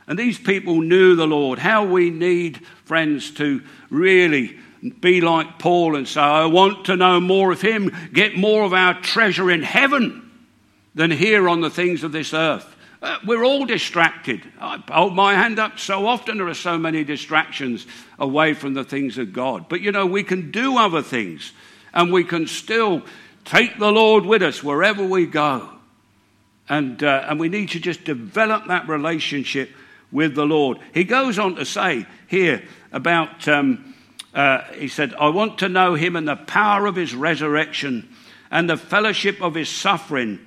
And 0.07 0.17
these 0.17 0.39
people 0.39 0.81
knew 0.81 1.15
the 1.15 1.27
Lord. 1.27 1.59
How 1.59 1.85
we 1.85 2.09
need, 2.09 2.65
friends, 2.85 3.31
to 3.31 3.61
really 3.89 4.57
be 4.99 5.21
like 5.21 5.59
Paul 5.59 5.95
and 5.95 6.07
say, 6.07 6.21
I 6.21 6.45
want 6.45 6.85
to 6.85 6.95
know 6.95 7.19
more 7.19 7.51
of 7.51 7.61
Him, 7.61 7.93
get 8.13 8.37
more 8.37 8.63
of 8.63 8.73
our 8.73 8.99
treasure 9.01 9.51
in 9.51 9.63
heaven 9.63 10.31
than 10.95 11.11
here 11.11 11.49
on 11.49 11.61
the 11.61 11.69
things 11.69 12.03
of 12.03 12.11
this 12.11 12.33
earth. 12.33 12.75
Uh, 13.01 13.19
we're 13.25 13.43
all 13.43 13.65
distracted. 13.65 14.41
I 14.59 14.81
hold 14.89 15.15
my 15.15 15.33
hand 15.35 15.59
up 15.59 15.77
so 15.77 16.07
often. 16.07 16.37
There 16.37 16.47
are 16.47 16.53
so 16.53 16.77
many 16.77 17.03
distractions 17.03 17.85
away 18.17 18.53
from 18.53 18.73
the 18.73 18.83
things 18.83 19.17
of 19.17 19.33
God. 19.33 19.69
But 19.69 19.81
you 19.81 19.91
know, 19.91 20.05
we 20.05 20.23
can 20.23 20.51
do 20.51 20.77
other 20.77 21.01
things. 21.01 21.53
And 21.93 22.11
we 22.11 22.23
can 22.23 22.47
still 22.47 23.03
take 23.45 23.79
the 23.79 23.91
Lord 23.91 24.25
with 24.25 24.43
us 24.43 24.63
wherever 24.63 25.03
we 25.03 25.25
go. 25.25 25.69
And, 26.69 27.01
uh, 27.01 27.25
and 27.29 27.39
we 27.39 27.49
need 27.49 27.69
to 27.69 27.79
just 27.79 28.03
develop 28.03 28.67
that 28.67 28.87
relationship 28.89 29.71
with 30.11 30.35
the 30.35 30.45
Lord. 30.45 30.79
He 30.93 31.03
goes 31.03 31.39
on 31.39 31.55
to 31.55 31.65
say 31.65 32.05
here 32.27 32.63
about, 32.91 33.47
um, 33.47 33.95
uh, 34.33 34.63
he 34.73 34.87
said, 34.87 35.13
I 35.13 35.29
want 35.29 35.59
to 35.59 35.69
know 35.69 35.95
him 35.95 36.15
and 36.15 36.27
the 36.27 36.35
power 36.35 36.85
of 36.85 36.95
his 36.95 37.15
resurrection 37.15 38.13
and 38.51 38.69
the 38.69 38.77
fellowship 38.77 39.41
of 39.41 39.55
his 39.55 39.69
suffering, 39.69 40.39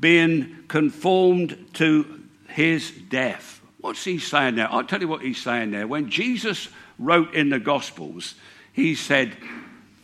being 0.00 0.64
conformed 0.68 1.66
to 1.74 2.22
his 2.48 2.90
death. 2.90 3.60
What's 3.80 4.04
he 4.04 4.18
saying 4.18 4.56
there? 4.56 4.72
I'll 4.72 4.84
tell 4.84 5.00
you 5.00 5.08
what 5.08 5.22
he's 5.22 5.42
saying 5.42 5.70
there. 5.70 5.86
When 5.86 6.10
Jesus 6.10 6.68
wrote 6.98 7.34
in 7.34 7.50
the 7.50 7.58
Gospels, 7.58 8.34
he 8.72 8.94
said, 8.94 9.36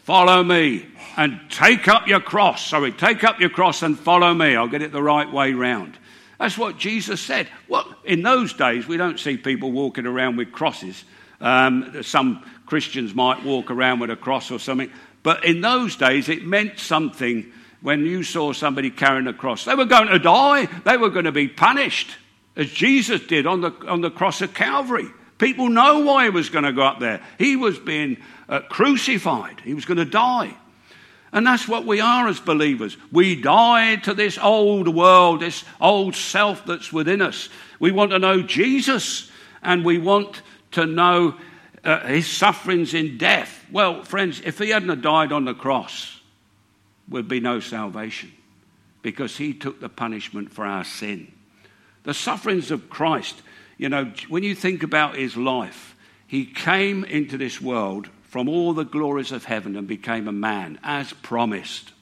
Follow 0.05 0.43
me 0.43 0.87
and 1.17 1.41
take 1.51 1.87
up 1.87 2.09
your 2.09 2.21
cross. 2.21 2.67
Sorry, 2.67 2.91
take 2.91 3.23
up 3.23 3.39
your 3.39 3.51
cross 3.51 3.83
and 3.83 3.99
follow 3.99 4.35
me. 4.35 4.57
I'll 4.57 4.67
get 4.67 4.83
it 4.83 4.93
the 4.93 5.03
right 5.03 5.31
way 5.31 5.53
round. 5.53 5.97
That's 6.39 6.59
what 6.59 6.79
Jesus 6.79 7.21
said. 7.21 7.49
Well, 7.69 7.95
in 8.05 8.23
those 8.23 8.55
days, 8.55 8.89
we 8.89 8.97
don't 8.97 9.21
see 9.21 9.37
people 9.37 9.71
walking 9.71 10.07
around 10.07 10.37
with 10.37 10.53
crosses. 10.53 11.05
Um, 11.41 12.03
some 12.03 12.45
Christians 12.67 13.15
might 13.15 13.45
walk 13.45 13.71
around 13.71 14.01
with 14.01 14.11
a 14.11 14.17
cross 14.17 14.51
or 14.51 14.59
something. 14.59 14.91
But 15.23 15.45
in 15.45 15.61
those 15.61 15.97
days, 15.97 16.29
it 16.29 16.45
meant 16.45 16.79
something 16.79 17.53
when 17.83 18.05
you 18.05 18.23
saw 18.23 18.53
somebody 18.53 18.91
carrying 18.91 19.27
a 19.27 19.33
cross. 19.33 19.65
They 19.65 19.75
were 19.75 19.85
going 19.85 20.09
to 20.09 20.19
die, 20.19 20.67
they 20.85 20.97
were 20.97 21.11
going 21.11 21.25
to 21.25 21.33
be 21.33 21.49
punished, 21.49 22.11
as 22.57 22.71
Jesus 22.71 23.27
did 23.27 23.47
on 23.47 23.61
the, 23.61 23.71
on 23.87 24.01
the 24.01 24.11
cross 24.11 24.43
of 24.43 24.55
Calvary. 24.55 25.09
People 25.39 25.71
know 25.71 26.01
why 26.01 26.25
he 26.25 26.31
was 26.31 26.51
going 26.51 26.65
to 26.65 26.73
go 26.73 26.83
up 26.83 27.01
there. 27.01 27.23
He 27.39 27.57
was 27.57 27.79
being 27.79 28.19
uh, 28.49 28.61
crucified, 28.61 29.61
he 29.61 29.75
was 29.75 29.85
going 29.85 29.99
to 29.99 30.05
die. 30.05 30.57
And 31.33 31.47
that's 31.47 31.69
what 31.69 31.87
we 31.87 32.01
are 32.01 32.27
as 32.27 32.41
believers. 32.41 32.97
We 33.13 33.41
die 33.41 33.97
to 33.97 34.15
this 34.15 34.37
old 34.37 34.93
world, 34.93 35.41
this 35.41 35.65
old 35.81 36.17
self 36.17 36.67
that's 36.67 36.93
within 36.93 37.23
us. 37.23 37.49
We 37.79 37.93
want 37.93 38.11
to 38.11 38.19
know 38.19 38.43
Jesus 38.43 39.31
and 39.63 39.85
we 39.85 39.99
want 39.99 40.43
to 40.73 40.87
know 40.87 41.37
uh, 41.85 42.01
his 42.07 42.27
sufferings 42.27 42.95
in 42.95 43.17
death. 43.17 43.65
Well, 43.71 44.03
friends, 44.03 44.43
if 44.45 44.59
he 44.59 44.71
hadn't 44.71 45.03
died 45.03 45.33
on 45.33 45.45
the 45.45 45.55
cross, 45.55 46.20
there'd 47.11 47.29
be 47.29 47.41
no 47.41 47.61
salvation 47.61 48.33
because 49.03 49.37
he 49.37 49.53
took 49.53 49.81
the 49.81 49.89
punishment 49.89 50.53
for 50.53 50.65
our 50.65 50.85
sin. 50.85 51.33
The 52.05 52.15
sufferings 52.15 52.71
of 52.71 52.89
Christ, 52.89 53.43
you 53.79 53.89
know, 53.89 54.13
when 54.29 54.43
you 54.43 54.55
think 54.55 54.83
about 54.83 55.17
his 55.17 55.37
life, 55.37 55.97
he 56.27 56.45
came 56.47 57.05
into 57.05 57.37
this 57.37 57.61
world 57.61 58.09
from 58.23 58.49
all 58.49 58.73
the 58.73 58.85
glories 58.85 59.33
of 59.33 59.45
heaven 59.45 59.77
and 59.77 59.89
became 59.89 60.29
a 60.29 60.33
man 60.33 60.79
as 60.83 61.13
promised. 61.13 61.93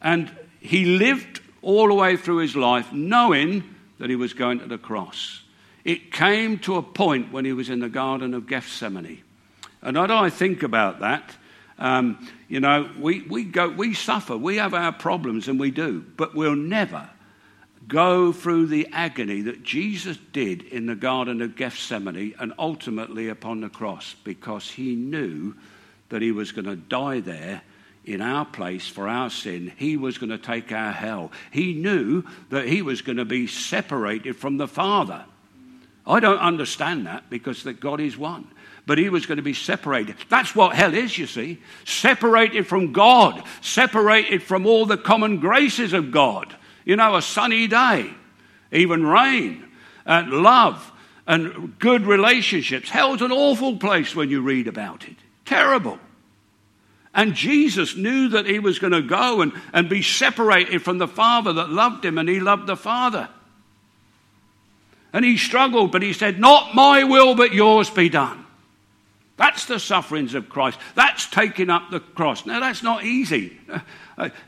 And 0.00 0.30
he 0.60 0.84
lived 0.84 1.40
all 1.60 1.88
the 1.88 1.94
way 1.94 2.16
through 2.16 2.38
his 2.38 2.54
life 2.54 2.92
knowing 2.92 3.74
that 3.98 4.10
he 4.10 4.16
was 4.16 4.32
going 4.32 4.60
to 4.60 4.66
the 4.66 4.78
cross. 4.78 5.42
It 5.84 6.12
came 6.12 6.58
to 6.60 6.76
a 6.76 6.82
point 6.82 7.32
when 7.32 7.44
he 7.44 7.52
was 7.52 7.68
in 7.68 7.80
the 7.80 7.88
Garden 7.88 8.34
of 8.34 8.46
Gethsemane. 8.46 9.22
And 9.82 9.96
as 9.96 10.10
I 10.10 10.30
think 10.30 10.62
about 10.62 11.00
that, 11.00 11.34
um, 11.78 12.28
you 12.48 12.60
know, 12.60 12.90
we, 12.98 13.22
we, 13.22 13.44
go, 13.44 13.68
we 13.68 13.94
suffer, 13.94 14.36
we 14.36 14.56
have 14.56 14.74
our 14.74 14.92
problems, 14.92 15.48
and 15.48 15.58
we 15.60 15.70
do, 15.70 16.04
but 16.16 16.34
we'll 16.34 16.56
never 16.56 17.08
go 17.86 18.32
through 18.32 18.66
the 18.66 18.86
agony 18.92 19.40
that 19.42 19.62
Jesus 19.62 20.18
did 20.32 20.62
in 20.62 20.86
the 20.86 20.94
Garden 20.94 21.40
of 21.40 21.56
Gethsemane 21.56 22.34
and 22.38 22.52
ultimately 22.58 23.28
upon 23.28 23.62
the 23.62 23.70
cross 23.70 24.14
because 24.24 24.70
he 24.70 24.94
knew 24.94 25.54
that 26.10 26.20
he 26.20 26.32
was 26.32 26.52
going 26.52 26.66
to 26.66 26.76
die 26.76 27.20
there 27.20 27.62
in 28.04 28.20
our 28.20 28.44
place 28.44 28.86
for 28.88 29.08
our 29.08 29.30
sin. 29.30 29.72
He 29.76 29.96
was 29.96 30.18
going 30.18 30.30
to 30.30 30.38
take 30.38 30.72
our 30.72 30.92
hell. 30.92 31.32
He 31.50 31.74
knew 31.74 32.24
that 32.50 32.66
he 32.66 32.82
was 32.82 33.02
going 33.02 33.18
to 33.18 33.24
be 33.24 33.46
separated 33.46 34.36
from 34.36 34.58
the 34.58 34.68
Father. 34.68 35.24
I 36.06 36.20
don't 36.20 36.38
understand 36.38 37.06
that 37.06 37.28
because 37.28 37.64
that 37.64 37.80
God 37.80 38.00
is 38.00 38.16
one. 38.16 38.48
But 38.88 38.96
he 38.96 39.10
was 39.10 39.26
going 39.26 39.36
to 39.36 39.42
be 39.42 39.52
separated. 39.52 40.16
That's 40.30 40.56
what 40.56 40.74
hell 40.74 40.94
is, 40.94 41.18
you 41.18 41.26
see. 41.26 41.58
Separated 41.84 42.66
from 42.66 42.94
God, 42.94 43.44
separated 43.60 44.42
from 44.42 44.64
all 44.64 44.86
the 44.86 44.96
common 44.96 45.40
graces 45.40 45.92
of 45.92 46.10
God. 46.10 46.56
You 46.86 46.96
know, 46.96 47.14
a 47.14 47.20
sunny 47.20 47.66
day, 47.66 48.10
even 48.72 49.04
rain, 49.04 49.68
and 50.06 50.30
love, 50.30 50.90
and 51.26 51.78
good 51.78 52.06
relationships. 52.06 52.88
Hell's 52.88 53.20
an 53.20 53.30
awful 53.30 53.76
place 53.76 54.16
when 54.16 54.30
you 54.30 54.40
read 54.40 54.66
about 54.66 55.06
it. 55.06 55.16
Terrible. 55.44 55.98
And 57.12 57.34
Jesus 57.34 57.94
knew 57.94 58.30
that 58.30 58.46
he 58.46 58.58
was 58.58 58.78
going 58.78 58.94
to 58.94 59.02
go 59.02 59.42
and, 59.42 59.52
and 59.74 59.90
be 59.90 60.00
separated 60.00 60.80
from 60.80 60.96
the 60.96 61.06
Father 61.06 61.52
that 61.52 61.68
loved 61.68 62.06
him, 62.06 62.16
and 62.16 62.26
he 62.26 62.40
loved 62.40 62.66
the 62.66 62.76
Father. 62.76 63.28
And 65.12 65.26
he 65.26 65.36
struggled, 65.36 65.92
but 65.92 66.00
he 66.00 66.14
said, 66.14 66.40
Not 66.40 66.74
my 66.74 67.04
will, 67.04 67.34
but 67.34 67.52
yours 67.52 67.90
be 67.90 68.08
done. 68.08 68.46
That's 69.38 69.66
the 69.66 69.78
sufferings 69.78 70.34
of 70.34 70.48
Christ. 70.48 70.78
That's 70.96 71.30
taking 71.30 71.70
up 71.70 71.90
the 71.90 72.00
cross. 72.00 72.44
Now, 72.44 72.60
that's 72.60 72.82
not 72.82 73.04
easy. 73.04 73.58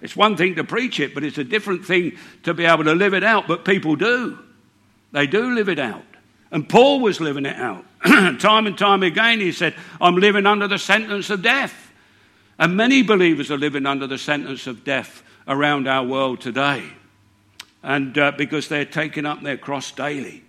It's 0.02 0.16
one 0.16 0.36
thing 0.36 0.56
to 0.56 0.64
preach 0.64 0.98
it, 0.98 1.14
but 1.14 1.22
it's 1.22 1.38
a 1.38 1.44
different 1.44 1.84
thing 1.84 2.18
to 2.42 2.52
be 2.52 2.64
able 2.64 2.82
to 2.82 2.92
live 2.92 3.14
it 3.14 3.22
out. 3.22 3.46
But 3.46 3.64
people 3.64 3.94
do. 3.94 4.36
They 5.12 5.28
do 5.28 5.54
live 5.54 5.68
it 5.68 5.78
out. 5.78 6.02
And 6.50 6.68
Paul 6.68 6.98
was 6.98 7.20
living 7.20 7.46
it 7.46 7.54
out. 7.54 7.84
time 8.40 8.66
and 8.66 8.76
time 8.76 9.04
again, 9.04 9.38
he 9.38 9.52
said, 9.52 9.76
I'm 10.00 10.16
living 10.16 10.44
under 10.44 10.66
the 10.66 10.76
sentence 10.76 11.30
of 11.30 11.42
death. 11.42 11.92
And 12.58 12.76
many 12.76 13.02
believers 13.02 13.52
are 13.52 13.56
living 13.56 13.86
under 13.86 14.08
the 14.08 14.18
sentence 14.18 14.66
of 14.66 14.82
death 14.82 15.22
around 15.46 15.86
our 15.86 16.04
world 16.04 16.40
today. 16.40 16.82
And 17.84 18.18
uh, 18.18 18.32
because 18.32 18.66
they're 18.66 18.84
taking 18.84 19.24
up 19.24 19.40
their 19.40 19.56
cross 19.56 19.92
daily. 19.92 20.42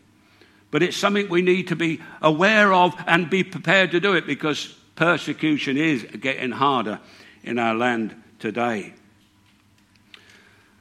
But 0.71 0.81
it's 0.81 0.97
something 0.97 1.29
we 1.29 1.41
need 1.41 1.67
to 1.67 1.75
be 1.75 2.01
aware 2.21 2.73
of 2.73 2.95
and 3.05 3.29
be 3.29 3.43
prepared 3.43 3.91
to 3.91 3.99
do 3.99 4.13
it 4.13 4.25
because 4.25 4.73
persecution 4.95 5.77
is 5.77 6.03
getting 6.03 6.51
harder 6.51 6.99
in 7.43 7.59
our 7.59 7.75
land 7.75 8.15
today. 8.39 8.93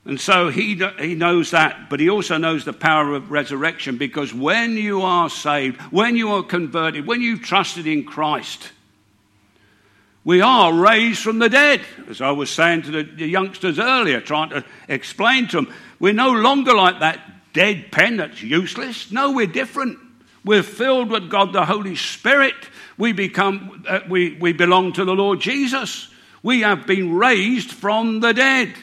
And 0.04 0.18
so 0.18 0.48
he, 0.48 0.80
he 0.98 1.14
knows 1.14 1.50
that, 1.50 1.90
but 1.90 2.00
he 2.00 2.08
also 2.08 2.38
knows 2.38 2.64
the 2.64 2.72
power 2.72 3.14
of 3.14 3.30
resurrection 3.30 3.98
because 3.98 4.32
when 4.32 4.76
you 4.76 5.02
are 5.02 5.28
saved, 5.28 5.80
when 5.92 6.16
you 6.16 6.32
are 6.32 6.42
converted, 6.42 7.06
when 7.06 7.20
you've 7.20 7.42
trusted 7.42 7.86
in 7.86 8.04
Christ, 8.04 8.72
we 10.24 10.40
are 10.40 10.72
raised 10.72 11.22
from 11.22 11.38
the 11.38 11.48
dead. 11.48 11.82
As 12.08 12.20
I 12.20 12.30
was 12.30 12.50
saying 12.50 12.82
to 12.82 13.02
the, 13.02 13.26
youngsters 13.26 13.78
earlier, 13.78 14.20
trying 14.20 14.50
to 14.50 14.64
explain 14.88 15.48
to 15.48 15.56
them, 15.56 15.74
we're 15.98 16.12
no 16.12 16.32
longer 16.32 16.74
like 16.74 17.00
that 17.00 17.20
dead 17.52 17.90
pen 17.90 18.16
that's 18.18 18.42
useless. 18.42 19.10
No, 19.10 19.32
we're 19.32 19.46
different. 19.46 19.98
We're 20.44 20.62
filled 20.62 21.10
with 21.10 21.30
God 21.30 21.52
the 21.52 21.64
Holy 21.64 21.96
Spirit. 21.96 22.54
We, 22.96 23.12
become, 23.12 23.84
uh, 23.88 24.00
we, 24.08 24.36
we 24.36 24.52
belong 24.52 24.92
to 24.94 25.04
the 25.04 25.14
Lord 25.14 25.40
Jesus. 25.40 26.08
We 26.42 26.60
have 26.62 26.86
been 26.86 27.14
raised 27.14 27.70
from 27.72 28.20
the 28.20 28.32
dead. 28.32 28.74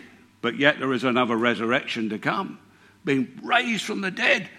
But 0.41 0.57
yet 0.57 0.79
there 0.79 0.93
is 0.93 1.03
another 1.03 1.35
resurrection 1.35 2.09
to 2.09 2.19
come. 2.19 2.59
Being 3.03 3.39
raised 3.43 3.85
from 3.85 4.01
the 4.01 4.11
dead. 4.11 4.49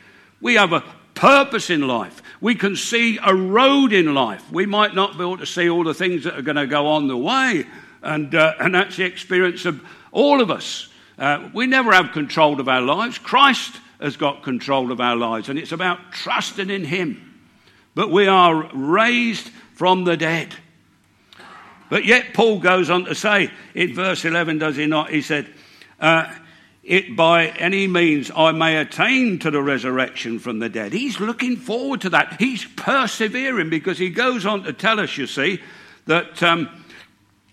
We 0.40 0.54
have 0.54 0.72
a 0.72 0.84
purpose 1.14 1.70
in 1.70 1.86
life. 1.86 2.22
We 2.40 2.54
can 2.54 2.76
see 2.76 3.18
a 3.24 3.34
road 3.34 3.92
in 3.92 4.14
life. 4.14 4.50
We 4.50 4.66
might 4.66 4.94
not 4.94 5.18
be 5.18 5.24
able 5.24 5.38
to 5.38 5.46
see 5.46 5.68
all 5.68 5.84
the 5.84 5.94
things 5.94 6.24
that 6.24 6.38
are 6.38 6.42
going 6.42 6.56
to 6.56 6.66
go 6.66 6.86
on 6.88 7.08
the 7.08 7.16
way. 7.16 7.66
And, 8.02 8.34
uh, 8.34 8.54
and 8.60 8.74
that's 8.74 8.96
the 8.96 9.04
experience 9.04 9.64
of 9.64 9.82
all 10.12 10.40
of 10.40 10.50
us. 10.50 10.88
Uh, 11.18 11.48
we 11.52 11.66
never 11.66 11.92
have 11.92 12.12
control 12.12 12.60
of 12.60 12.68
our 12.68 12.80
lives. 12.80 13.18
Christ 13.18 13.74
has 14.00 14.16
got 14.16 14.42
control 14.42 14.92
of 14.92 15.00
our 15.00 15.16
lives, 15.16 15.48
and 15.48 15.58
it's 15.58 15.72
about 15.72 16.12
trusting 16.12 16.70
in 16.70 16.84
Him. 16.84 17.24
But 17.94 18.10
we 18.10 18.26
are 18.28 18.70
raised 18.72 19.48
from 19.74 20.04
the 20.04 20.16
dead. 20.16 20.54
But 21.90 22.04
yet, 22.04 22.34
Paul 22.34 22.60
goes 22.60 22.90
on 22.90 23.06
to 23.06 23.14
say 23.14 23.50
in 23.74 23.94
verse 23.94 24.24
11, 24.24 24.58
does 24.58 24.76
he 24.76 24.86
not? 24.86 25.10
He 25.10 25.22
said, 25.22 25.52
uh, 26.00 26.32
It 26.82 27.16
by 27.16 27.46
any 27.48 27.86
means 27.86 28.30
I 28.34 28.52
may 28.52 28.76
attain 28.76 29.38
to 29.40 29.50
the 29.50 29.62
resurrection 29.62 30.38
from 30.38 30.58
the 30.58 30.68
dead. 30.68 30.92
He's 30.92 31.18
looking 31.18 31.56
forward 31.56 32.02
to 32.02 32.10
that. 32.10 32.36
He's 32.38 32.64
persevering 32.64 33.70
because 33.70 33.98
he 33.98 34.10
goes 34.10 34.44
on 34.44 34.64
to 34.64 34.72
tell 34.72 35.00
us, 35.00 35.16
you 35.16 35.26
see, 35.26 35.60
that 36.06 36.42
um, 36.42 36.68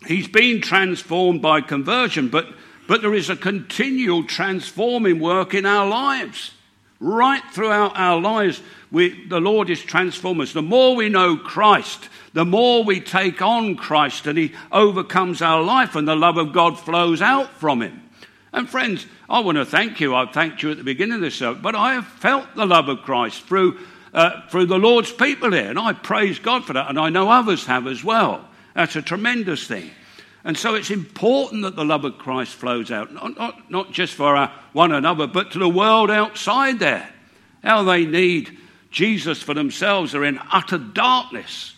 he's 0.06 0.28
been 0.28 0.62
transformed 0.62 1.42
by 1.42 1.62
conversion, 1.62 2.28
but 2.28 2.48
but 2.88 3.02
there 3.02 3.14
is 3.14 3.30
a 3.30 3.36
continual 3.36 4.24
transforming 4.24 5.20
work 5.20 5.54
in 5.54 5.66
our 5.66 5.88
lives. 5.88 6.52
Right 7.00 7.44
throughout 7.52 7.98
our 7.98 8.20
lives, 8.22 8.62
we, 8.92 9.28
the 9.28 9.42
Lord 9.42 9.70
is 9.70 9.82
transforming 9.82 10.44
us. 10.44 10.54
The 10.54 10.62
more 10.62 10.96
we 10.96 11.10
know 11.10 11.36
Christ, 11.36 12.10
the 12.34 12.46
more 12.46 12.84
we 12.84 13.02
take 13.02 13.42
on 13.42 13.76
Christ 13.76 14.28
and 14.28 14.38
He 14.38 14.54
overcomes 14.72 15.42
our 15.42 15.62
life 15.62 15.96
and 15.96 16.08
the 16.08 16.16
love 16.16 16.38
of 16.38 16.54
God 16.54 16.80
flows 16.80 17.22
out 17.22 17.52
from 17.54 17.82
Him. 17.82 18.02
And 18.54 18.70
friends, 18.70 19.06
I 19.30 19.42
want 19.42 19.58
to 19.58 19.66
thank 19.66 20.00
you. 20.00 20.16
I 20.16 20.26
thanked 20.26 20.64
you 20.64 20.72
at 20.72 20.78
the 20.78 20.84
beginning 20.84 21.16
of 21.16 21.22
this 21.22 21.36
service, 21.36 21.62
but 21.62 21.76
I 21.76 21.96
have 21.96 22.08
felt 22.08 22.56
the 22.56 22.66
love 22.66 22.88
of 22.88 23.02
Christ 23.02 23.44
through, 23.44 23.80
uh, 24.14 24.48
through 24.50 24.68
the 24.68 24.80
Lord's 24.80 25.12
people 25.12 25.52
here, 25.52 25.70
and 25.70 25.78
I 25.78 25.92
praise 25.92 26.40
God 26.40 26.64
for 26.64 26.74
that, 26.74 26.90
and 26.90 26.98
I 26.98 27.10
know 27.10 27.30
others 27.30 27.66
have 27.66 27.88
as 27.88 28.04
well. 28.04 28.48
That's 28.74 28.96
a 28.96 29.02
tremendous 29.02 29.68
thing. 29.68 29.92
And 30.46 30.56
so 30.56 30.76
it's 30.76 30.92
important 30.92 31.64
that 31.64 31.76
the 31.76 31.84
love 31.84 32.06
of 32.06 32.20
Christ 32.20 32.54
flows 32.54 32.92
out, 32.92 33.12
not, 33.12 33.36
not, 33.36 33.72
not 33.72 33.92
just 33.92 34.14
for 34.14 34.48
one 34.74 34.92
another, 34.92 35.26
but 35.26 35.52
to 35.52 35.60
the 35.60 35.68
world 35.68 36.12
outside 36.12 36.78
there. 36.78 37.10
How 37.64 37.82
they 37.82 38.06
need 38.06 38.56
Jesus 38.92 39.42
for 39.42 39.56
themselves. 39.56 40.12
They're 40.12 40.24
in 40.24 40.40
utter 40.52 40.78
darkness 40.78 41.74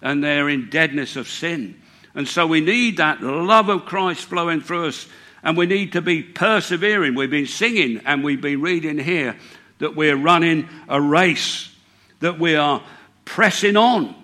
and 0.00 0.22
they're 0.22 0.48
in 0.48 0.70
deadness 0.70 1.16
of 1.16 1.26
sin. 1.26 1.82
And 2.14 2.28
so 2.28 2.46
we 2.46 2.60
need 2.60 2.98
that 2.98 3.20
love 3.22 3.68
of 3.68 3.86
Christ 3.86 4.26
flowing 4.26 4.60
through 4.60 4.86
us 4.86 5.08
and 5.42 5.56
we 5.56 5.66
need 5.66 5.92
to 5.94 6.00
be 6.00 6.22
persevering. 6.22 7.16
We've 7.16 7.28
been 7.28 7.46
singing 7.46 8.02
and 8.04 8.22
we've 8.22 8.40
been 8.40 8.60
reading 8.60 8.98
here 8.98 9.36
that 9.78 9.96
we're 9.96 10.16
running 10.16 10.68
a 10.88 11.00
race, 11.00 11.74
that 12.20 12.38
we 12.38 12.54
are 12.54 12.84
pressing 13.24 13.76
on 13.76 14.14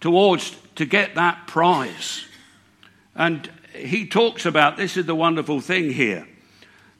towards 0.00 0.56
to 0.74 0.84
get 0.84 1.14
that 1.14 1.46
prize. 1.46 2.26
And 3.16 3.50
he 3.74 4.06
talks 4.06 4.46
about 4.46 4.76
this 4.76 4.96
is 4.96 5.06
the 5.06 5.14
wonderful 5.14 5.60
thing 5.60 5.90
here 5.90 6.26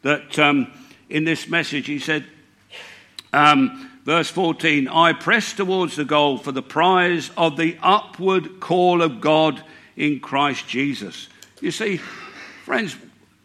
that 0.02 0.38
um, 0.38 0.72
in 1.08 1.24
this 1.24 1.48
message 1.48 1.86
he 1.86 1.98
said, 1.98 2.24
um, 3.32 3.90
verse 4.04 4.30
14, 4.30 4.88
I 4.88 5.12
press 5.12 5.52
towards 5.52 5.96
the 5.96 6.04
goal 6.04 6.38
for 6.38 6.52
the 6.52 6.62
prize 6.62 7.30
of 7.36 7.56
the 7.56 7.76
upward 7.82 8.60
call 8.60 9.02
of 9.02 9.20
God 9.20 9.62
in 9.96 10.20
Christ 10.20 10.66
Jesus. 10.66 11.28
You 11.60 11.70
see, 11.70 11.98
friends, 12.64 12.96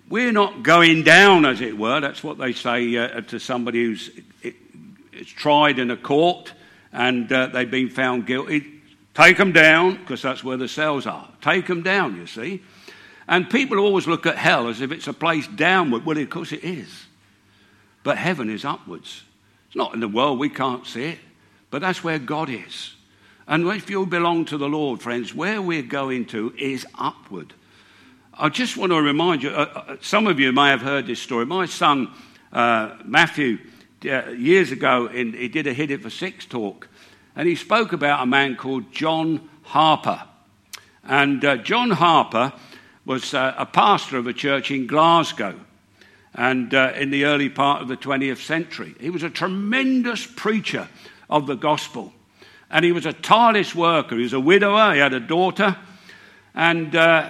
we're 0.09 0.31
not 0.31 0.63
going 0.63 1.03
down, 1.03 1.45
as 1.45 1.61
it 1.61 1.77
were. 1.77 1.99
That's 1.99 2.23
what 2.23 2.37
they 2.37 2.53
say 2.53 2.97
uh, 2.97 3.21
to 3.21 3.39
somebody 3.39 3.83
who's 3.83 4.09
it, 4.41 4.55
tried 5.25 5.79
in 5.79 5.91
a 5.91 5.97
court 5.97 6.53
and 6.91 7.31
uh, 7.31 7.47
they've 7.47 7.69
been 7.69 7.89
found 7.89 8.25
guilty. 8.25 8.80
Take 9.13 9.37
them 9.37 9.51
down, 9.51 9.97
because 9.97 10.21
that's 10.21 10.43
where 10.43 10.57
the 10.57 10.67
cells 10.67 11.05
are. 11.05 11.27
Take 11.41 11.67
them 11.67 11.83
down, 11.83 12.15
you 12.15 12.27
see. 12.27 12.61
And 13.27 13.49
people 13.49 13.77
always 13.77 14.07
look 14.07 14.25
at 14.25 14.37
hell 14.37 14.67
as 14.67 14.81
if 14.81 14.91
it's 14.91 15.07
a 15.07 15.13
place 15.13 15.47
downward. 15.47 16.05
Well, 16.05 16.17
of 16.17 16.29
course 16.29 16.51
it 16.51 16.63
is. 16.63 17.05
But 18.03 18.17
heaven 18.17 18.49
is 18.49 18.65
upwards. 18.65 19.23
It's 19.67 19.75
not 19.75 19.93
in 19.93 19.99
the 19.99 20.07
world, 20.07 20.39
we 20.39 20.49
can't 20.49 20.85
see 20.85 21.05
it. 21.05 21.19
But 21.69 21.81
that's 21.81 22.03
where 22.03 22.19
God 22.19 22.49
is. 22.49 22.93
And 23.47 23.67
if 23.67 23.89
you 23.89 24.05
belong 24.05 24.45
to 24.45 24.57
the 24.57 24.69
Lord, 24.69 25.01
friends, 25.01 25.33
where 25.33 25.61
we're 25.61 25.81
going 25.81 26.25
to 26.27 26.53
is 26.57 26.85
upward. 26.95 27.53
I 28.33 28.49
just 28.49 28.77
want 28.77 28.91
to 28.91 29.01
remind 29.01 29.43
you, 29.43 29.49
uh, 29.49 29.83
uh 29.87 29.97
some 30.01 30.27
of 30.27 30.39
you 30.39 30.51
may 30.51 30.69
have 30.69 30.81
heard 30.81 31.05
this 31.05 31.21
story. 31.21 31.45
My 31.45 31.65
son, 31.65 32.13
uh, 32.53 32.97
Matthew, 33.03 33.59
uh, 34.05 34.29
years 34.29 34.71
ago, 34.71 35.07
in, 35.07 35.33
he 35.33 35.47
did 35.47 35.67
a 35.67 35.73
Hit 35.73 35.91
It 35.91 36.01
for 36.01 36.09
Six 36.09 36.45
talk. 36.45 36.87
And 37.35 37.47
he 37.47 37.55
spoke 37.55 37.93
about 37.93 38.23
a 38.23 38.25
man 38.25 38.55
called 38.55 38.91
John 38.91 39.49
Harper. 39.63 40.23
And 41.03 41.43
uh, 41.43 41.57
John 41.57 41.91
Harper 41.91 42.53
was 43.05 43.33
uh, 43.33 43.55
a 43.57 43.65
pastor 43.65 44.17
of 44.17 44.27
a 44.27 44.33
church 44.33 44.71
in 44.71 44.87
Glasgow 44.87 45.59
and 46.33 46.73
uh, 46.73 46.93
in 46.95 47.09
the 47.09 47.25
early 47.25 47.49
part 47.49 47.81
of 47.81 47.87
the 47.87 47.97
20th 47.97 48.45
century. 48.45 48.95
He 48.99 49.09
was 49.09 49.23
a 49.23 49.29
tremendous 49.29 50.25
preacher 50.25 50.87
of 51.29 51.47
the 51.47 51.55
gospel. 51.55 52.13
And 52.69 52.85
he 52.85 52.91
was 52.91 53.05
a 53.05 53.13
tireless 53.13 53.75
worker. 53.75 54.15
He 54.15 54.23
was 54.23 54.33
a 54.33 54.39
widower, 54.39 54.93
he 54.93 54.99
had 54.99 55.13
a 55.13 55.19
daughter. 55.19 55.77
And 56.53 56.95
uh, 56.95 57.29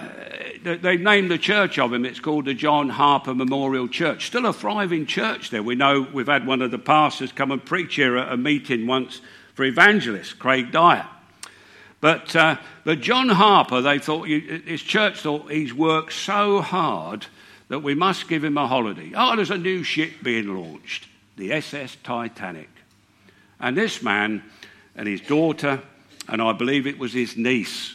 they 0.62 0.96
named 0.96 1.30
the 1.30 1.38
church 1.38 1.78
of 1.78 1.92
him. 1.92 2.04
It's 2.04 2.20
called 2.20 2.44
the 2.44 2.54
John 2.54 2.88
Harper 2.88 3.34
Memorial 3.34 3.88
Church. 3.88 4.26
Still 4.26 4.46
a 4.46 4.52
thriving 4.52 5.06
church 5.06 5.50
there. 5.50 5.62
We 5.62 5.74
know 5.74 6.06
we've 6.12 6.26
had 6.26 6.46
one 6.46 6.62
of 6.62 6.70
the 6.70 6.78
pastors 6.78 7.32
come 7.32 7.50
and 7.50 7.64
preach 7.64 7.96
here 7.96 8.16
at 8.16 8.32
a 8.32 8.36
meeting 8.36 8.86
once 8.86 9.20
for 9.62 9.66
evangelist, 9.66 10.40
Craig 10.40 10.72
Dyer. 10.72 11.06
But, 12.00 12.34
uh, 12.34 12.56
but 12.82 13.00
John 13.00 13.28
Harper, 13.28 13.80
they 13.80 14.00
thought, 14.00 14.26
his 14.26 14.82
church 14.82 15.20
thought 15.20 15.52
he's 15.52 15.72
worked 15.72 16.14
so 16.14 16.60
hard 16.60 17.26
that 17.68 17.78
we 17.78 17.94
must 17.94 18.26
give 18.26 18.42
him 18.42 18.58
a 18.58 18.66
holiday. 18.66 19.12
Oh, 19.14 19.36
there's 19.36 19.52
a 19.52 19.58
new 19.58 19.84
ship 19.84 20.14
being 20.20 20.48
launched, 20.48 21.06
the 21.36 21.52
SS 21.52 21.96
Titanic. 22.02 22.70
And 23.60 23.76
this 23.76 24.02
man 24.02 24.42
and 24.96 25.06
his 25.06 25.20
daughter, 25.20 25.80
and 26.28 26.42
I 26.42 26.52
believe 26.52 26.88
it 26.88 26.98
was 26.98 27.12
his 27.12 27.36
niece, 27.36 27.94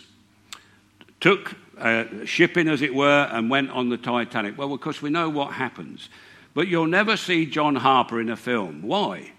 took 1.20 1.54
uh, 1.78 2.06
shipping, 2.24 2.70
as 2.70 2.82
it 2.82 2.96
were, 2.96 3.28
and 3.30 3.50
went 3.50 3.72
on 3.72 3.90
the 3.90 3.98
Titanic. 3.98 4.58
Well, 4.58 4.72
of 4.72 4.80
course, 4.80 5.02
we 5.02 5.10
know 5.10 5.28
what 5.28 5.52
happens. 5.52 6.08
But 6.54 6.70
you'll 6.70 6.88
never 6.88 7.18
see 7.18 7.46
John 7.46 7.76
Harper 7.76 8.22
in 8.22 8.30
a 8.30 8.38
film. 8.38 8.84
Why? 8.84 9.34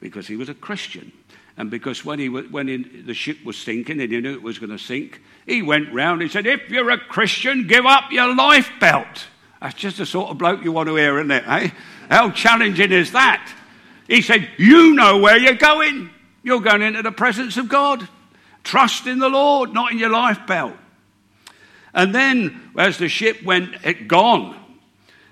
Because 0.00 0.26
he 0.26 0.36
was 0.36 0.48
a 0.48 0.54
Christian. 0.54 1.12
And 1.56 1.70
because 1.70 2.04
when, 2.04 2.18
he, 2.18 2.28
when 2.28 2.66
he, 2.66 2.78
the 2.78 3.14
ship 3.14 3.44
was 3.44 3.56
sinking 3.56 4.00
and 4.00 4.10
he 4.10 4.20
knew 4.20 4.34
it 4.34 4.42
was 4.42 4.58
going 4.58 4.70
to 4.70 4.78
sink, 4.78 5.20
he 5.46 5.62
went 5.62 5.92
round 5.92 6.20
and 6.20 6.30
said, 6.30 6.46
If 6.46 6.68
you're 6.68 6.90
a 6.90 6.98
Christian, 6.98 7.66
give 7.66 7.86
up 7.86 8.10
your 8.10 8.34
life 8.34 8.70
belt. 8.80 9.26
That's 9.60 9.74
just 9.74 9.98
the 9.98 10.06
sort 10.06 10.30
of 10.30 10.38
bloke 10.38 10.64
you 10.64 10.72
want 10.72 10.88
to 10.88 10.96
hear, 10.96 11.18
isn't 11.18 11.30
it? 11.30 11.44
Eh? 11.46 11.70
How 12.10 12.30
challenging 12.30 12.92
is 12.92 13.12
that? 13.12 13.52
He 14.08 14.20
said, 14.20 14.48
You 14.58 14.94
know 14.94 15.18
where 15.18 15.38
you're 15.38 15.54
going. 15.54 16.10
You're 16.42 16.60
going 16.60 16.82
into 16.82 17.02
the 17.02 17.12
presence 17.12 17.56
of 17.56 17.68
God. 17.68 18.06
Trust 18.64 19.06
in 19.06 19.18
the 19.18 19.28
Lord, 19.28 19.72
not 19.72 19.92
in 19.92 19.98
your 19.98 20.10
life 20.10 20.46
belt. 20.46 20.74
And 21.94 22.14
then, 22.14 22.72
as 22.76 22.98
the 22.98 23.08
ship 23.08 23.44
went, 23.44 23.74
it 23.84 24.08
gone. 24.08 24.58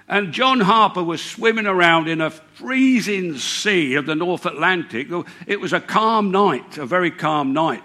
And 0.09 0.33
John 0.33 0.61
Harper 0.61 1.03
was 1.03 1.23
swimming 1.23 1.67
around 1.67 2.09
in 2.09 2.21
a 2.21 2.31
freezing 2.31 3.39
sea 3.39 3.95
of 3.95 4.07
the 4.07 4.15
North 4.15 4.47
Atlantic. 4.47 5.09
It 5.47 5.61
was 5.61 5.73
a 5.73 5.81
calm 5.81 6.31
night, 6.31 6.77
a 6.79 6.87
very 6.87 7.11
calm 7.11 7.53
night. 7.53 7.85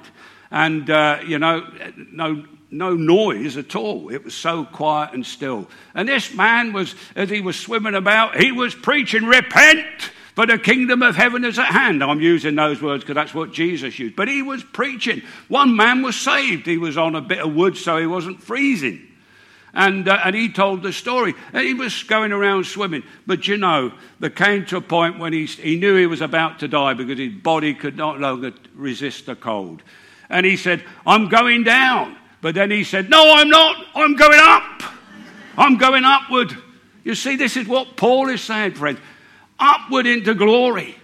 And, 0.52 0.90
uh, 0.90 1.20
you 1.26 1.40
know, 1.40 1.68
no, 2.12 2.46
no 2.72 2.96
noise 2.96 3.58
at 3.58 3.76
all. 3.76 4.10
It 4.10 4.24
was 4.24 4.34
so 4.34 4.66
quiet 4.66 5.14
and 5.14 5.26
still. 5.26 5.70
And 5.94 6.08
this 6.08 6.34
man 6.34 6.74
was, 6.74 6.96
as 7.16 7.30
he 7.30 7.42
was 7.42 7.58
swimming 7.58 7.96
about, 7.96 8.38
he 8.38 8.52
was 8.52 8.74
preaching, 8.74 9.26
Repent, 9.26 9.86
for 10.36 10.46
the 10.46 10.58
kingdom 10.58 11.02
of 11.02 11.16
heaven 11.16 11.44
is 11.44 11.58
at 11.58 11.66
hand. 11.66 12.04
I'm 12.04 12.22
using 12.22 12.56
those 12.56 12.82
words 12.82 13.04
because 13.04 13.16
that's 13.16 13.34
what 13.34 13.52
Jesus 13.52 13.98
used. 13.98 14.16
But 14.16 14.28
he 14.28 14.42
was 14.42 14.64
preaching. 14.64 15.24
One 15.48 15.76
man 15.76 16.04
was 16.04 16.16
saved. 16.16 16.68
He 16.68 16.78
was 16.78 16.98
on 16.98 17.16
a 17.16 17.22
bit 17.22 17.40
of 17.40 17.56
wood, 17.56 17.76
so 17.76 17.98
he 17.98 18.06
wasn't 18.06 18.44
freezing. 18.44 19.07
And, 19.78 20.10
uh, 20.10 20.20
and 20.26 20.36
he 20.36 20.52
told 20.52 20.82
the 20.82 20.92
story. 20.92 21.36
And 21.54 21.64
he 21.64 21.76
was 21.76 22.02
going 22.02 22.32
around 22.32 22.66
swimming. 22.66 23.04
But 23.28 23.48
you 23.48 23.58
know, 23.58 23.94
there 24.20 24.32
came 24.32 24.66
to 24.66 24.78
a 24.78 24.82
point 24.82 25.20
when 25.20 25.34
he, 25.34 25.46
he 25.46 25.78
knew 25.78 25.96
he 25.96 26.08
was 26.08 26.22
about 26.22 26.58
to 26.60 26.68
die 26.68 26.96
because 26.96 27.20
his 27.20 27.36
body 27.36 27.76
could 27.76 27.96
not 27.96 28.20
longer 28.20 28.54
resist 28.74 29.28
the 29.28 29.36
cold. 29.36 29.84
And 30.30 30.48
he 30.48 30.58
said, 30.58 30.84
I'm 31.06 31.30
going 31.30 31.64
down. 31.64 32.18
But 32.42 32.56
then 32.56 32.72
he 32.72 32.84
said, 32.84 33.12
No, 33.12 33.36
I'm 33.36 33.50
not. 33.50 33.86
I'm 33.94 34.16
going 34.16 34.40
up. 34.42 34.82
I'm 35.56 35.78
going 35.78 36.04
upward. 36.04 36.58
You 37.04 37.14
see, 37.14 37.36
this 37.36 37.56
is 37.56 37.68
what 37.68 37.96
Paul 37.96 38.30
is 38.30 38.42
saying, 38.42 38.74
friends. 38.74 39.00
Upward 39.60 40.08
into 40.08 40.34
glory. 40.34 40.96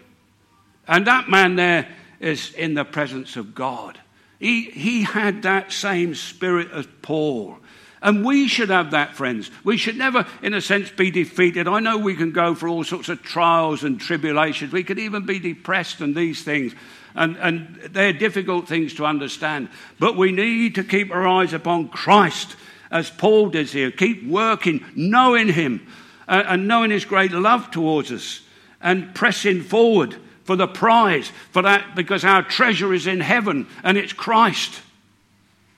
And 0.88 1.06
that 1.06 1.30
man 1.30 1.56
there 1.56 1.88
is 2.20 2.54
in 2.56 2.74
the 2.74 2.86
presence 2.86 3.36
of 3.36 3.54
God. 3.54 4.00
He, 4.40 4.64
he 4.72 5.04
had 5.04 5.44
that 5.44 5.72
same 5.72 6.16
spirit 6.16 6.72
as 6.72 6.88
Paul. 7.04 7.60
And 8.04 8.26
we 8.26 8.50
should 8.50 8.70
have 8.70 8.92
that, 8.92 9.16
friends. 9.16 9.50
We 9.64 9.78
should 9.78 9.98
never, 9.98 10.28
in 10.42 10.54
a 10.54 10.60
sense, 10.60 10.90
be 10.90 11.10
defeated. 11.10 11.70
I 11.70 11.80
know 11.80 11.98
we 11.98 12.16
can 12.16 12.32
go 12.32 12.54
for 12.54 12.68
all 12.68 12.84
sorts 12.84 13.08
of 13.08 13.24
trials 13.24 13.86
and 13.86 14.00
tribulations. 14.00 14.74
We 14.74 14.84
could 14.84 15.00
even 15.00 15.26
be 15.26 15.40
depressed 15.40 16.02
and 16.02 16.14
these 16.14 16.44
things. 16.44 16.76
And, 17.16 17.38
and 17.38 17.80
they're 17.92 18.12
difficult 18.12 18.68
things 18.68 18.94
to 18.96 19.06
understand. 19.06 19.70
But 20.00 20.18
we 20.18 20.34
need 20.34 20.76
to 20.76 20.84
keep 20.84 21.12
our 21.12 21.26
eyes 21.26 21.54
upon 21.54 21.88
Christ, 21.88 22.58
as 22.92 23.10
Paul 23.10 23.50
does 23.50 23.72
here. 23.72 23.90
Keep 23.90 24.28
working, 24.28 24.84
knowing 24.96 25.48
Him, 25.48 25.88
uh, 26.28 26.44
and 26.46 26.68
knowing 26.68 26.92
His 26.92 27.06
great 27.06 27.32
love 27.32 27.72
towards 27.72 28.12
us, 28.12 28.42
and 28.82 29.16
pressing 29.16 29.62
forward 29.62 30.18
for 30.44 30.58
the 30.58 30.68
prize, 30.68 31.32
for 31.52 31.62
that, 31.62 31.96
because 31.96 32.26
our 32.26 32.44
treasure 32.44 32.94
is 32.94 33.08
in 33.08 33.22
heaven 33.22 33.66
and 33.82 33.98
it's 33.98 34.12
Christ. 34.12 34.82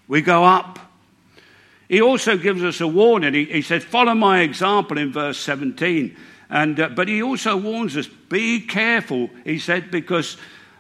We 0.08 0.22
go 0.22 0.44
up. 0.44 0.80
He 1.88 2.02
also 2.02 2.38
gives 2.38 2.64
us 2.64 2.82
a 2.82 2.88
warning. 2.88 3.34
He, 3.34 3.46
he 3.46 3.62
said, 3.62 3.84
Follow 3.84 4.16
my 4.16 4.42
example 4.42 4.98
in 4.98 5.12
verse 5.12 5.38
17. 5.40 6.16
And, 6.50 6.80
uh, 6.80 6.90
but 6.90 7.08
he 7.08 7.22
also 7.22 7.58
warns 7.58 7.98
us, 7.98 8.08
Be 8.08 8.60
careful, 8.60 9.30
he 9.44 9.60
said, 9.60 9.92
because 9.92 10.38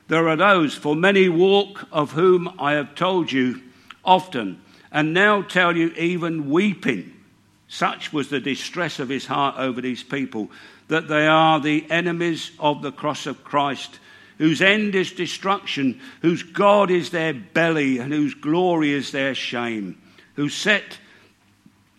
there 0.08 0.30
are 0.30 0.36
those, 0.36 0.74
for 0.74 0.96
many 0.96 1.30
walk 1.30 1.88
of 1.92 2.12
whom 2.12 2.54
I 2.60 2.74
have 2.74 2.96
told 2.96 3.32
you 3.32 3.62
often, 4.04 4.62
and 4.92 5.14
now 5.14 5.42
tell 5.42 5.76
you 5.76 5.90
even 5.92 6.50
weeping. 6.50 7.12
Such 7.68 8.14
was 8.14 8.30
the 8.30 8.40
distress 8.40 9.00
of 9.00 9.10
his 9.10 9.26
heart 9.26 9.56
over 9.58 9.82
these 9.82 10.04
people, 10.04 10.52
that 10.88 11.08
they 11.08 11.26
are 11.26 11.60
the 11.60 11.86
enemies 11.90 12.52
of 12.60 12.84
the 12.84 12.92
cross 12.92 13.26
of 13.26 13.44
Christ, 13.44 14.00
whose 14.38 14.62
end 14.62 14.94
is 14.94 15.12
destruction, 15.12 16.00
whose 16.22 16.44
God 16.44 16.92
is 16.92 17.10
their 17.10 17.34
belly, 17.34 17.98
and 17.98 18.14
whose 18.14 18.36
glory 18.36 18.92
is 18.92 19.12
their 19.12 19.34
shame 19.34 19.98
who 20.36 20.50
set 20.50 21.00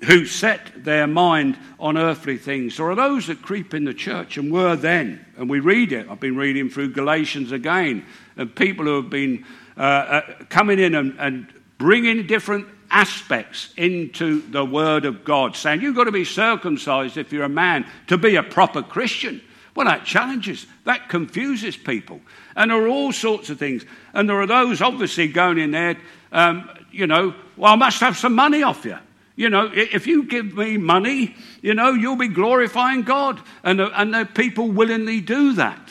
who 0.05 0.27
set 0.27 0.85
their 0.85 1.07
mind 1.07 1.59
on 1.81 1.97
earthly 1.97 2.37
things. 2.37 2.77
There 2.77 2.91
are 2.91 2.95
those 2.95 3.29
that 3.29 3.41
creep 3.41 3.73
in 3.73 3.85
the 3.85 3.95
church 3.95 4.37
and 4.37 4.53
were 4.53 4.77
then, 4.77 5.25
and 5.39 5.49
we 5.49 5.61
read 5.61 5.91
it. 5.93 6.07
I've 6.11 6.21
been 6.21 6.37
reading 6.37 6.69
through 6.69 6.91
Galatians 6.91 7.51
again, 7.51 8.05
and 8.37 8.55
people 8.55 8.85
who 8.85 8.97
have 8.97 9.09
been 9.09 9.47
uh, 9.77 9.81
uh, 9.81 10.21
coming 10.51 10.79
in 10.79 10.95
and, 10.95 11.17
and 11.19 11.47
bringing 11.79 12.27
different 12.27 12.67
aspects 12.91 13.73
into 13.77 14.43
the 14.51 14.65
Word 14.65 15.07
of 15.07 15.25
God, 15.25 15.57
saying 15.57 15.81
you've 15.81 15.97
got 15.97 16.05
to 16.05 16.13
be 16.13 16.25
circumcised 16.25 17.17
if 17.17 17.33
you're 17.33 17.45
a 17.45 17.49
man 17.49 17.87
to 18.09 18.19
be 18.19 18.37
a 18.37 18.43
proper 18.43 18.83
Christian. 18.83 19.41
Well, 19.75 19.87
that 19.87 20.07
challenges, 20.07 20.67
that 20.85 21.09
confuses 21.09 21.77
people. 21.77 22.21
And 22.55 22.71
there 22.71 22.83
are 22.83 22.89
all 22.89 23.13
sorts 23.13 23.51
of 23.51 23.59
things. 23.59 23.85
And 24.15 24.29
there 24.29 24.41
are 24.41 24.47
those 24.47 24.81
obviously 24.81 25.29
going 25.29 25.59
in 25.59 25.71
there, 25.73 25.99
um, 26.33 26.71
you 26.97 27.07
know, 27.07 27.35
well, 27.57 27.73
I 27.73 27.77
must 27.77 28.01
have 28.01 28.17
some 28.17 28.35
money 28.35 28.63
off 28.63 28.85
you. 28.85 28.99
You 29.37 29.51
know, 29.51 29.71
if 29.73 30.07
you 30.07 30.25
give 30.25 30.57
me 30.57 30.79
money, 30.79 31.37
you 31.61 31.75
know, 31.75 31.91
you'll 31.91 32.17
be 32.17 32.29
glorifying 32.29 33.03
God. 33.03 33.41
And, 33.63 33.81
and 33.81 34.15
there 34.15 34.23
are 34.23 34.25
people 34.25 34.71
willingly 34.71 35.21
do 35.21 35.53
that. 35.55 35.91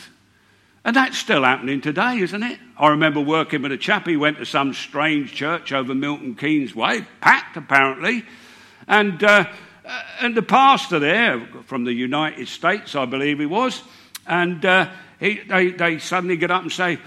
And 0.84 0.96
that's 0.96 1.16
still 1.16 1.44
happening 1.44 1.80
today, 1.80 2.18
isn't 2.18 2.42
it? 2.42 2.58
I 2.76 2.88
remember 2.88 3.20
working 3.20 3.62
with 3.62 3.72
a 3.72 3.76
chap. 3.76 4.06
He 4.06 4.16
went 4.16 4.38
to 4.38 4.46
some 4.46 4.74
strange 4.74 5.32
church 5.32 5.72
over 5.72 5.94
Milton 5.94 6.34
Keynes 6.34 6.74
Way, 6.74 7.06
packed 7.20 7.56
apparently. 7.56 8.24
And, 8.88 9.22
uh, 9.22 9.46
and 10.20 10.36
the 10.36 10.42
pastor 10.42 10.98
there, 10.98 11.46
from 11.66 11.84
the 11.84 11.92
United 11.92 12.48
States, 12.48 12.96
I 12.96 13.04
believe 13.04 13.38
he 13.38 13.46
was, 13.46 13.82
and 14.26 14.64
uh, 14.64 14.90
he, 15.18 15.40
they, 15.48 15.70
they 15.70 15.98
suddenly 15.98 16.36
get 16.36 16.50
up 16.50 16.62
and 16.62 16.72
say, 16.72 16.94
uh, 16.94 16.98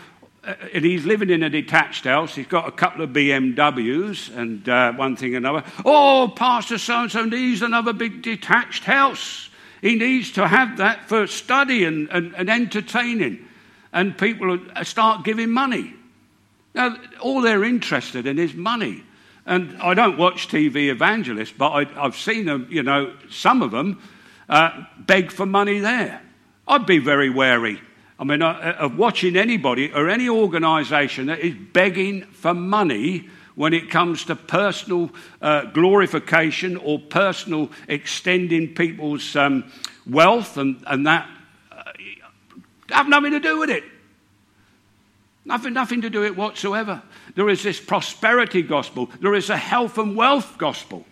and 0.44 0.86
he's 0.86 1.06
living 1.06 1.30
in 1.30 1.44
a 1.44 1.50
detached 1.50 2.06
house. 2.06 2.36
He's 2.36 2.48
got 2.48 2.68
a 2.68 2.72
couple 2.72 3.04
of 3.04 3.10
BMWs 3.12 4.36
and 4.36 4.68
uh, 4.68 4.94
one 4.94 5.16
thing 5.16 5.36
and 5.36 5.46
another. 5.46 5.66
Oh, 5.86 6.32
Pastor 6.36 6.78
so 6.78 7.02
and 7.02 7.12
so 7.12 7.26
needs 7.26 7.62
another 7.62 7.94
big 7.94 8.22
detached 8.22 8.86
house. 8.86 9.50
He 9.82 9.96
needs 9.96 10.32
to 10.34 10.48
have 10.48 10.78
that 10.78 11.08
for 11.08 11.28
study 11.28 11.84
and, 11.84 12.10
and, 12.10 12.36
and 12.36 12.50
entertaining 12.50 13.46
and 13.92 14.18
people 14.18 14.60
start 14.84 15.24
giving 15.24 15.50
money. 15.50 15.94
Now, 16.76 16.96
all 17.20 17.42
they're 17.42 17.64
interested 17.64 18.28
in 18.28 18.38
is 18.38 18.54
money. 18.54 19.04
And 19.46 19.82
I 19.82 19.94
don't 19.94 20.18
watch 20.18 20.48
TV 20.48 20.90
evangelists, 20.90 21.54
but 21.58 21.72
I, 21.72 21.84
have 22.04 22.16
seen 22.16 22.46
them, 22.46 22.68
you 22.70 22.84
know, 22.84 23.16
some 23.30 23.64
of 23.64 23.72
them 23.72 24.02
uh, 24.48 24.84
beg 25.00 25.32
for 25.32 25.46
money 25.46 25.80
there. 25.80 26.22
I'd 26.68 26.86
be 26.86 27.00
very 27.00 27.30
wary. 27.30 27.82
I 28.20 28.26
mean, 28.26 28.42
uh, 28.42 28.76
of 28.78 28.98
watching 28.98 29.38
anybody 29.38 29.92
or 29.94 30.10
any 30.10 30.28
organisation 30.28 31.28
that 31.28 31.40
is 31.40 31.56
begging 31.56 32.24
for 32.24 32.54
money 32.54 33.30
when 33.56 33.74
it 33.74 33.90
comes 33.90 34.26
to 34.26 34.36
personal 34.36 35.10
uh, 35.42 35.66
glorification 35.66 36.78
or 36.78 37.00
personal 37.00 37.72
extending 37.88 38.76
people's 38.76 39.36
um, 39.36 39.72
wealth 40.06 40.58
and, 40.58 40.84
and 40.86 41.08
that 41.08 41.28
have 42.92 43.08
nothing 43.08 43.32
to 43.32 43.40
do 43.40 43.60
with 43.60 43.70
it. 43.70 43.84
Nothing, 45.46 45.74
nothing 45.74 46.02
to 46.02 46.10
do 46.10 46.20
with 46.22 46.32
it 46.32 46.38
whatsoever. 46.38 47.02
There 47.36 47.50
is 47.50 47.64
this 47.64 47.80
prosperity 47.80 48.62
gospel. 48.62 49.10
There 49.20 49.36
is 49.36 49.50
a 49.50 49.58
health 49.58 49.98
and 49.98 50.16
wealth 50.16 50.58
gospel 50.58 51.06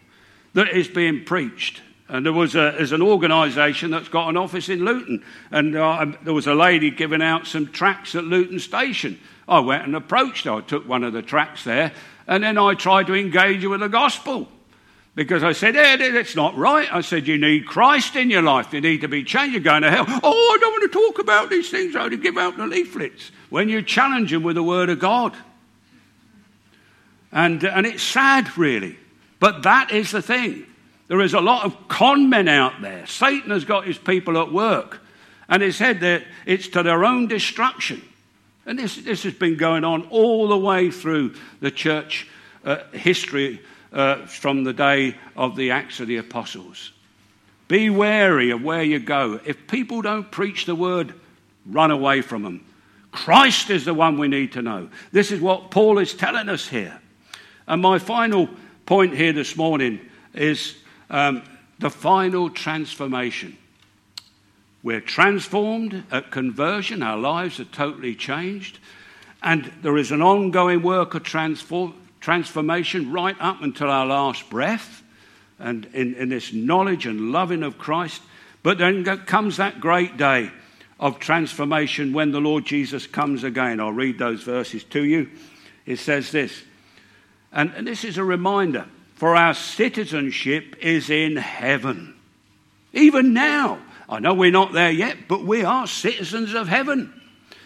that 0.54 0.70
is 0.70 0.88
being 0.88 1.24
preached. 1.24 1.82
And 2.10 2.26
there 2.26 2.34
was 2.34 2.56
a, 2.56 2.74
there's 2.78 2.94
an 2.94 3.02
organisation 3.02 3.92
that's 3.92 4.08
got 4.08 4.30
an 4.30 4.38
office 4.38 4.70
in 4.70 4.86
Luton. 4.86 5.24
And 5.52 5.76
uh, 5.76 6.06
there 6.24 6.34
was 6.34 6.48
a 6.48 6.56
lady 6.56 6.90
giving 6.90 7.22
out 7.22 7.48
some 7.48 7.68
tracts 7.68 8.16
at 8.16 8.24
Luton 8.24 8.60
Station. 8.60 9.20
I 9.48 9.60
went 9.60 9.84
and 9.84 9.96
approached 9.96 10.46
her. 10.46 10.54
I 10.54 10.62
took 10.62 10.88
one 10.88 11.04
of 11.04 11.14
the 11.14 11.22
tracts 11.22 11.64
there. 11.64 11.92
And 12.28 12.44
then 12.44 12.58
I 12.58 12.74
tried 12.76 13.08
to 13.08 13.16
engage 13.16 13.62
her 13.64 13.70
with 13.70 13.82
the 13.82 13.90
gospel 13.90 14.48
because 15.16 15.44
I 15.44 15.52
said, 15.52 15.76
hey, 15.76 16.12
that's 16.12 16.36
not 16.36 16.56
right. 16.56 16.88
I 16.94 17.02
said, 17.02 17.28
you 17.28 17.38
need 17.38 17.66
Christ 17.66 18.16
in 18.16 18.30
your 18.30 18.42
life. 18.44 18.72
You 18.72 18.82
need 18.82 19.02
to 19.02 19.08
be 19.08 19.24
changed. 19.24 19.54
You're 19.54 19.64
going 19.64 19.82
to 19.82 19.90
hell. 19.90 20.06
Oh, 20.08 20.56
I 20.56 20.58
don't 20.62 20.72
want 20.72 20.92
to 20.92 21.00
talk 21.00 21.20
about 21.20 21.50
these 21.50 21.70
things. 21.70 21.96
I 21.96 22.08
to 22.08 22.18
give 22.18 22.38
out 22.38 22.56
the 22.56 22.68
leaflets. 22.68 23.32
When 23.50 23.68
you 23.68 23.82
challenge 23.82 24.32
them 24.32 24.44
with 24.44 24.56
the 24.56 24.64
Word 24.64 24.90
of 24.90 25.00
God. 25.00 25.36
And, 27.32 27.64
and 27.64 27.86
it's 27.86 28.04
sad, 28.04 28.58
really. 28.58 28.98
But 29.40 29.64
that 29.64 29.92
is 29.92 30.12
the 30.12 30.22
thing. 30.22 30.66
There 31.08 31.22
is 31.22 31.34
a 31.34 31.42
lot 31.42 31.66
of 31.66 31.88
con 31.88 32.30
men 32.30 32.48
out 32.48 32.82
there. 32.82 33.06
Satan 33.08 33.52
has 33.52 33.66
got 33.66 33.88
his 33.88 33.98
people 33.98 34.38
at 34.38 34.52
work. 34.52 35.02
And 35.50 35.64
he 35.64 35.72
said 35.72 36.02
that 36.02 36.24
it's 36.46 36.68
to 36.70 36.84
their 36.84 37.06
own 37.06 37.28
destruction. 37.28 38.02
And 38.66 38.78
this, 38.78 38.98
this 38.98 39.24
has 39.24 39.34
been 39.34 39.56
going 39.56 39.86
on 39.86 40.04
all 40.10 40.50
the 40.50 40.58
way 40.58 40.92
through 40.92 41.36
the 41.62 41.72
church 41.72 42.28
uh, 42.66 42.84
history 42.92 43.62
uh, 43.94 44.26
from 44.26 44.66
the 44.66 44.74
day 44.74 45.16
of 45.38 45.56
the 45.56 45.72
Acts 45.72 46.02
of 46.02 46.08
the 46.08 46.18
Apostles. 46.18 46.92
Be 47.70 47.90
wary 47.90 48.52
of 48.52 48.62
where 48.62 48.84
you 48.84 49.00
go. 49.00 49.40
If 49.46 49.68
people 49.68 50.02
don't 50.02 50.30
preach 50.30 50.66
the 50.66 50.76
word, 50.76 51.14
run 51.66 51.92
away 51.92 52.22
from 52.22 52.44
them. 52.44 52.66
Christ 53.12 53.70
is 53.70 53.86
the 53.86 53.94
one 53.94 54.18
we 54.18 54.28
need 54.28 54.52
to 54.54 54.62
know. 54.62 54.90
This 55.14 55.32
is 55.32 55.40
what 55.40 55.72
Paul 55.72 55.98
is 56.00 56.14
telling 56.14 56.50
us 56.50 56.68
here. 56.68 57.00
And 57.68 57.82
my 57.82 58.00
final 58.00 58.50
point 58.86 59.16
here 59.16 59.34
this 59.34 59.56
morning 59.56 60.00
is 60.34 60.76
um, 61.10 61.44
the 61.80 61.90
final 61.90 62.50
transformation. 62.50 63.58
We're 64.84 65.02
transformed 65.02 66.04
at 66.12 66.32
conversion, 66.32 67.04
our 67.04 67.18
lives 67.18 67.60
are 67.60 67.66
totally 67.66 68.16
changed, 68.16 68.80
and 69.44 69.72
there 69.82 69.98
is 69.98 70.12
an 70.12 70.22
ongoing 70.22 70.82
work 70.82 71.14
of 71.14 71.24
transform, 71.24 71.94
transformation 72.20 73.12
right 73.12 73.36
up 73.40 73.62
until 73.62 73.90
our 73.90 74.06
last 74.06 74.50
breath 74.50 75.04
and 75.60 75.86
in, 75.94 76.16
in 76.16 76.30
this 76.30 76.54
knowledge 76.54 77.06
and 77.06 77.32
loving 77.32 77.64
of 77.64 77.78
Christ. 77.78 78.22
But 78.64 78.78
then 78.78 79.04
comes 79.26 79.58
that 79.58 79.80
great 79.80 80.18
day 80.18 80.52
of 81.00 81.20
transformation 81.20 82.14
when 82.14 82.32
the 82.32 82.42
Lord 82.42 82.66
Jesus 82.66 83.08
comes 83.08 83.44
again. 83.44 83.80
I'll 83.80 83.92
read 83.92 84.18
those 84.18 84.44
verses 84.44 84.84
to 84.86 85.04
you. 85.04 85.30
It 85.86 85.98
says 86.00 86.32
this, 86.32 86.64
and, 87.52 87.72
and 87.76 87.88
this 87.88 88.04
is 88.04 88.18
a 88.18 88.24
reminder 88.24 88.88
for 89.18 89.36
our 89.36 89.56
citizenship 89.56 90.76
is 90.80 91.10
in 91.10 91.38
heaven. 91.38 92.14
Even 92.94 93.34
now, 93.34 93.80
I 94.08 94.20
know 94.20 94.36
we're 94.36 94.52
not 94.52 94.74
there 94.74 94.92
yet, 94.92 95.28
but 95.28 95.44
we 95.44 95.64
are 95.64 95.88
citizens 95.88 96.54
of 96.54 96.68
heaven. 96.68 97.20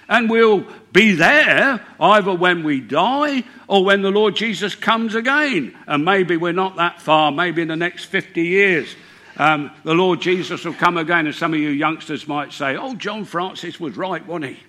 And 0.08 0.30
we'll 0.30 0.66
be 0.94 1.12
there 1.12 1.86
either 2.00 2.34
when 2.34 2.64
we 2.64 2.80
die 2.80 3.44
or 3.68 3.84
when 3.84 4.02
the 4.02 4.12
Lord 4.12 4.38
Jesus 4.38 4.76
comes 4.76 5.14
again. 5.14 5.78
And 5.88 6.06
maybe 6.06 6.38
we're 6.38 6.54
not 6.54 6.78
that 6.78 7.02
far, 7.02 7.34
maybe 7.34 7.62
in 7.62 7.68
the 7.68 7.76
next 7.76 8.06
50 8.06 8.42
years. 8.42 8.96
Um, 9.36 9.72
the 9.84 9.94
Lord 9.94 10.22
Jesus 10.22 10.64
will 10.64 10.74
come 10.74 10.96
again, 10.96 11.26
and 11.26 11.36
some 11.36 11.54
of 11.54 11.60
you 11.60 11.70
youngsters 11.70 12.30
might 12.30 12.54
say, 12.54 12.78
Oh, 12.78 12.96
John 12.96 13.26
Francis 13.26 13.78
was 13.78 13.98
right, 13.98 14.26
wasn't 14.26 14.56
he? 14.56 14.60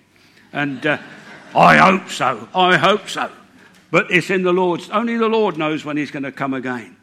And 0.51 0.85
uh, 0.85 0.97
I 1.55 1.77
hope 1.77 2.09
so. 2.09 2.47
I 2.53 2.75
hope 2.75 3.07
so. 3.07 3.31
But 3.93 4.09
it's 4.09 4.31
in 4.31 4.41
the 4.41 4.51
Lord's, 4.51 4.89
only 4.89 5.17
the 5.17 5.27
Lord 5.27 5.55
knows 5.55 5.85
when 5.85 5.97
he's 5.97 6.09
going 6.09 6.23
to 6.23 6.31
come 6.31 6.55
again. 6.55 6.97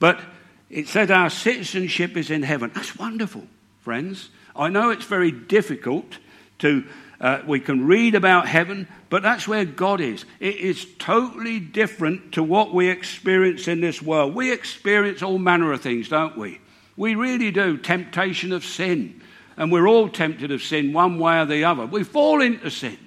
But 0.00 0.20
it 0.68 0.88
said 0.88 1.12
our 1.12 1.30
citizenship 1.30 2.16
is 2.16 2.28
in 2.28 2.42
heaven. 2.42 2.72
That's 2.74 2.96
wonderful, 2.96 3.46
friends. 3.82 4.28
I 4.56 4.68
know 4.68 4.90
it's 4.90 5.04
very 5.04 5.30
difficult 5.30 6.18
to 6.58 6.84
uh, 7.20 7.42
we 7.46 7.60
can 7.60 7.86
read 7.86 8.16
about 8.16 8.48
heaven, 8.48 8.88
but 9.10 9.22
that's 9.22 9.46
where 9.46 9.64
God 9.64 10.00
is. 10.00 10.24
It 10.40 10.56
is 10.56 10.88
totally 10.98 11.60
different 11.60 12.32
to 12.32 12.42
what 12.42 12.74
we 12.74 12.88
experience 12.88 13.68
in 13.68 13.80
this 13.80 14.02
world. 14.02 14.34
We 14.34 14.50
experience 14.50 15.22
all 15.22 15.38
manner 15.38 15.70
of 15.70 15.82
things, 15.82 16.08
don't 16.08 16.36
we? 16.36 16.60
We 16.96 17.14
really 17.14 17.52
do. 17.52 17.76
Temptation 17.78 18.50
of 18.52 18.64
sin. 18.64 19.20
And 19.56 19.70
we're 19.70 19.86
all 19.86 20.08
tempted 20.08 20.50
of 20.50 20.64
sin 20.64 20.92
one 20.92 21.20
way 21.20 21.38
or 21.38 21.44
the 21.44 21.62
other. 21.62 21.86
We 21.86 22.02
fall 22.02 22.42
into 22.42 22.72
sin. 22.72 22.98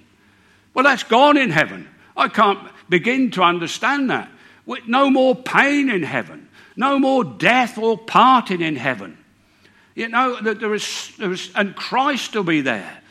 Well, 0.74 0.86
that's 0.86 1.04
gone 1.04 1.36
in 1.36 1.50
heaven. 1.50 1.90
I 2.16 2.28
can't 2.28 2.60
begin 2.92 3.32
to 3.32 3.42
understand 3.42 4.12
that. 4.12 4.30
No 4.86 5.10
more 5.10 5.36
pain 5.36 5.90
in 5.90 6.04
heaven. 6.04 6.48
No 6.76 7.00
more 7.00 7.24
death 7.24 7.80
or 7.80 7.98
parting 7.98 8.62
in 8.62 8.76
heaven. 8.76 9.18
You 9.96 10.10
know, 10.10 10.40
that 10.42 10.60
there 10.60 10.74
is, 10.74 11.12
there 11.18 11.32
is 11.32 11.52
and 11.56 11.76
Christ 11.76 12.36
will 12.36 12.44
be 12.44 12.62
there. 12.62 13.02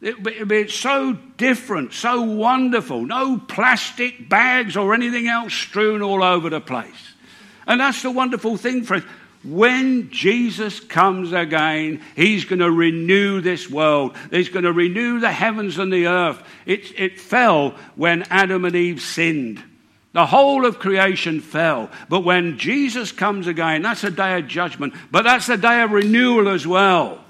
It'd 0.00 0.48
be 0.48 0.68
so 0.68 1.14
different, 1.36 1.94
so 1.94 2.20
wonderful. 2.20 3.04
No 3.04 3.38
plastic 3.38 4.28
bags 4.28 4.76
or 4.76 4.94
anything 4.94 5.28
else 5.28 5.54
strewn 5.54 6.02
all 6.02 6.22
over 6.22 6.50
the 6.50 6.60
place. 6.60 7.14
And 7.66 7.80
that's 7.80 8.02
the 8.02 8.10
wonderful 8.10 8.56
thing, 8.56 8.84
friends. 8.84 9.04
When 9.44 10.10
Jesus 10.10 10.80
comes 10.80 11.32
again, 11.32 12.00
He's 12.16 12.44
going 12.44 12.60
to 12.60 12.70
renew 12.70 13.40
this 13.40 13.68
world. 13.68 14.16
He's 14.30 14.48
going 14.48 14.64
to 14.64 14.72
renew 14.72 15.20
the 15.20 15.32
heavens 15.32 15.78
and 15.78 15.92
the 15.92 16.06
earth. 16.06 16.42
It, 16.66 16.98
it 16.98 17.20
fell 17.20 17.70
when 17.94 18.22
Adam 18.30 18.64
and 18.64 18.74
Eve 18.74 19.00
sinned. 19.02 19.62
The 20.12 20.26
whole 20.26 20.64
of 20.64 20.78
creation 20.78 21.40
fell. 21.40 21.90
But 22.08 22.20
when 22.20 22.56
Jesus 22.56 23.10
comes 23.10 23.48
again, 23.48 23.82
that's 23.82 24.04
a 24.04 24.10
day 24.10 24.38
of 24.38 24.46
judgment, 24.46 24.94
but 25.10 25.22
that's 25.22 25.48
a 25.48 25.56
day 25.56 25.82
of 25.82 25.90
renewal 25.90 26.48
as 26.48 26.66
well. 26.66 27.23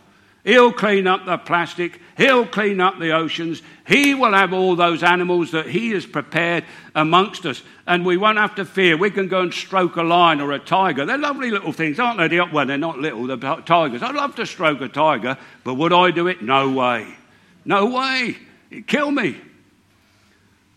He'll 0.45 0.73
clean 0.73 1.07
up 1.07 1.25
the 1.25 1.39
plastic. 1.39 2.01
He'll 2.19 2.47
clean 2.47 2.79
up 2.79 2.99
the 2.99 3.13
oceans. 3.13 3.63
He 3.87 4.15
will 4.15 4.35
have 4.35 4.53
all 4.53 4.77
those 4.77 5.03
animals 5.03 5.53
that 5.53 5.67
He 5.67 5.91
has 5.93 6.05
prepared 6.05 6.65
amongst 6.95 7.47
us. 7.47 7.63
And 7.87 8.05
we 8.05 8.19
won't 8.19 8.37
have 8.37 8.55
to 8.57 8.67
fear. 8.67 8.97
We 8.97 9.11
can 9.11 9.29
go 9.29 9.41
and 9.41 9.53
stroke 9.53 9.97
a 9.97 10.03
lion 10.03 10.43
or 10.43 10.53
a 10.53 10.59
tiger. 10.59 11.07
They're 11.07 11.17
lovely 11.17 11.51
little 11.51 11.73
things, 11.73 11.99
aren't 11.99 12.19
they? 12.19 12.41
Well, 12.41 12.67
they're 12.67 12.77
not 12.77 12.99
little, 12.99 13.27
they're 13.27 13.61
tigers. 13.63 14.03
I'd 14.03 14.15
love 14.15 14.37
to 14.37 14.45
stroke 14.45 14.83
a 14.83 14.89
tiger, 14.89 15.39
but 15.65 15.75
would 15.75 15.95
I 15.95 16.11
do 16.11 16.29
it? 16.29 16.43
No 16.43 16.71
way. 16.71 17.15
No 17.65 17.87
way. 17.87 18.37
It'd 18.71 18.87
kill 18.87 19.11
me. 19.11 19.41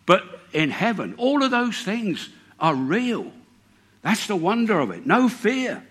But 0.05 0.23
in 0.53 0.71
heaven, 0.71 1.15
all 1.17 1.43
of 1.43 1.51
those 1.51 1.81
things 1.81 2.29
are 2.57 2.73
real. 2.73 3.33
That's 4.01 4.27
the 4.27 4.35
wonder 4.37 4.79
of 4.79 4.91
it. 4.91 5.05
No 5.05 5.27
fear. 5.27 5.85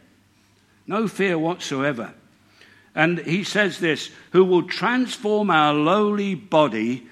No 0.86 1.08
fear 1.08 1.38
whatsoever. 1.38 2.14
And 2.96 3.18
he 3.18 3.44
says 3.44 3.78
this 3.78 4.10
who 4.32 4.42
will 4.44 4.62
transform 4.62 5.50
our 5.50 5.74
lowly 5.74 6.34
body 6.34 7.06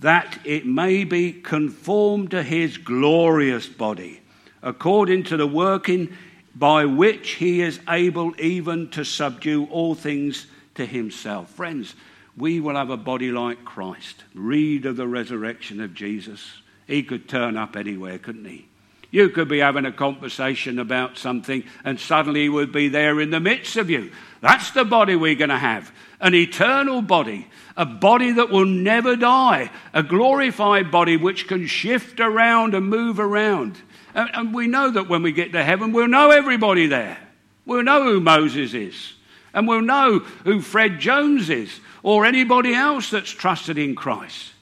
that 0.00 0.40
it 0.44 0.66
may 0.66 1.04
be 1.04 1.32
conformed 1.32 2.32
to 2.32 2.42
his 2.42 2.76
glorious 2.78 3.68
body, 3.68 4.20
according 4.60 5.22
to 5.24 5.36
the 5.36 5.46
working 5.46 6.16
by 6.54 6.84
which 6.84 7.32
he 7.32 7.62
is 7.62 7.78
able 7.88 8.38
even 8.40 8.90
to 8.90 9.04
subdue 9.04 9.66
all 9.66 9.94
things 9.94 10.46
to 10.74 10.84
himself. 10.84 11.50
Friends, 11.50 11.94
we 12.36 12.58
will 12.58 12.74
have 12.74 12.90
a 12.90 12.96
body 12.96 13.30
like 13.30 13.64
Christ. 13.64 14.24
Read 14.34 14.84
of 14.86 14.96
the 14.96 15.06
resurrection 15.06 15.80
of 15.80 15.94
Jesus. 15.94 16.62
He 16.86 17.02
could 17.02 17.28
turn 17.28 17.56
up 17.56 17.76
anywhere, 17.76 18.18
couldn't 18.18 18.46
he? 18.46 18.69
You 19.10 19.28
could 19.30 19.48
be 19.48 19.58
having 19.58 19.86
a 19.86 19.92
conversation 19.92 20.78
about 20.78 21.18
something 21.18 21.64
and 21.84 21.98
suddenly 21.98 22.42
he 22.42 22.48
would 22.48 22.72
be 22.72 22.88
there 22.88 23.20
in 23.20 23.30
the 23.30 23.40
midst 23.40 23.76
of 23.76 23.90
you. 23.90 24.12
That's 24.40 24.70
the 24.70 24.84
body 24.84 25.16
we're 25.16 25.34
going 25.34 25.50
to 25.50 25.58
have 25.58 25.92
an 26.20 26.34
eternal 26.34 27.00
body, 27.02 27.48
a 27.76 27.86
body 27.86 28.32
that 28.32 28.50
will 28.50 28.66
never 28.66 29.16
die, 29.16 29.70
a 29.94 30.02
glorified 30.02 30.90
body 30.90 31.16
which 31.16 31.48
can 31.48 31.66
shift 31.66 32.20
around 32.20 32.74
and 32.74 32.86
move 32.86 33.18
around. 33.18 33.80
And, 34.14 34.52
we 34.52 34.66
know 34.66 34.90
that 34.90 35.08
when 35.08 35.22
we 35.22 35.32
get 35.32 35.52
to 35.52 35.64
heaven, 35.64 35.92
we'll 35.92 36.08
know 36.08 36.30
everybody 36.30 36.86
there. 36.86 37.16
We'll 37.64 37.84
know 37.84 38.02
who 38.04 38.20
Moses 38.20 38.74
is. 38.74 39.14
And 39.54 39.66
we'll 39.66 39.82
know 39.82 40.18
who 40.18 40.60
Fred 40.60 40.98
Jones 40.98 41.48
is 41.48 41.80
or 42.02 42.24
anybody 42.24 42.74
else 42.74 43.10
that's 43.10 43.30
trusted 43.30 43.78
in 43.78 43.94
Christ. 43.94 44.52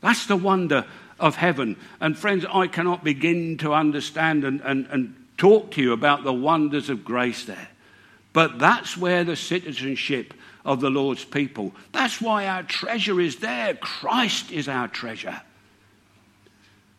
That's 0.00 0.26
the 0.26 0.36
wonder 0.36 0.84
of 1.24 1.36
heaven. 1.36 1.74
And 2.00 2.18
friends, 2.18 2.44
I 2.52 2.66
cannot 2.66 3.02
begin 3.02 3.56
to 3.58 3.72
understand 3.72 4.44
and, 4.44 4.60
and, 4.60 4.86
and 4.90 5.16
talk 5.38 5.70
to 5.70 5.82
you 5.82 5.94
about 5.94 6.22
the 6.22 6.34
wonders 6.34 6.90
of 6.90 7.02
grace 7.02 7.46
there. 7.46 7.68
But 8.34 8.58
that's 8.58 8.94
where 8.94 9.24
the 9.24 9.34
citizenship 9.34 10.34
of 10.66 10.82
the 10.82 10.90
Lord's 10.90 11.24
people. 11.24 11.72
That's 11.92 12.20
why 12.20 12.46
our 12.46 12.62
treasure 12.62 13.22
is 13.22 13.36
there. 13.36 13.72
Christ 13.74 14.52
is 14.52 14.68
our 14.68 14.86
treasure. 14.86 15.40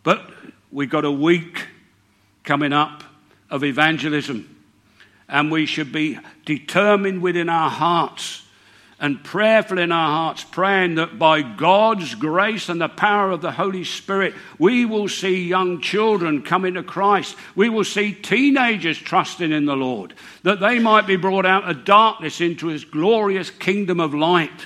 But 0.02 0.28
we've 0.72 0.90
got 0.90 1.06
a 1.06 1.12
week 1.12 1.68
coming 2.44 2.74
up 2.74 3.04
of 3.52 3.64
evangelism, 3.64 4.64
and 5.30 5.52
we 5.52 5.68
should 5.68 5.92
be 5.92 6.18
determined 6.46 7.22
within 7.22 7.48
our 7.48 7.70
hearts 7.70 8.42
and 9.00 9.24
prayerful 9.24 9.78
in 9.78 9.92
our 9.92 10.08
hearts, 10.08 10.44
praying 10.44 10.96
that 10.96 11.20
by 11.20 11.42
God's 11.42 12.16
grace 12.16 12.70
and 12.70 12.80
the 12.80 12.88
power 12.88 13.32
of 13.32 13.42
the 13.42 13.52
Holy 13.52 13.84
Spirit, 13.84 14.34
we 14.58 14.86
will 14.86 15.10
see 15.10 15.48
young 15.48 15.82
children 15.82 16.42
coming 16.42 16.76
to 16.76 16.84
Christ. 16.84 17.36
We 17.56 17.68
will 17.68 17.84
see 17.84 18.14
teenagers 18.14 18.98
trusting 18.98 19.52
in 19.52 19.66
the 19.66 19.76
Lord, 19.76 20.14
that 20.44 20.62
they 20.62 20.80
might 20.80 21.08
be 21.08 21.18
brought 21.18 21.46
out 21.46 21.70
of 21.70 21.84
darkness 21.84 22.40
into 22.40 22.68
his 22.68 22.86
glorious 22.86 23.50
kingdom 23.50 24.00
of 24.00 24.14
light. 24.14 24.66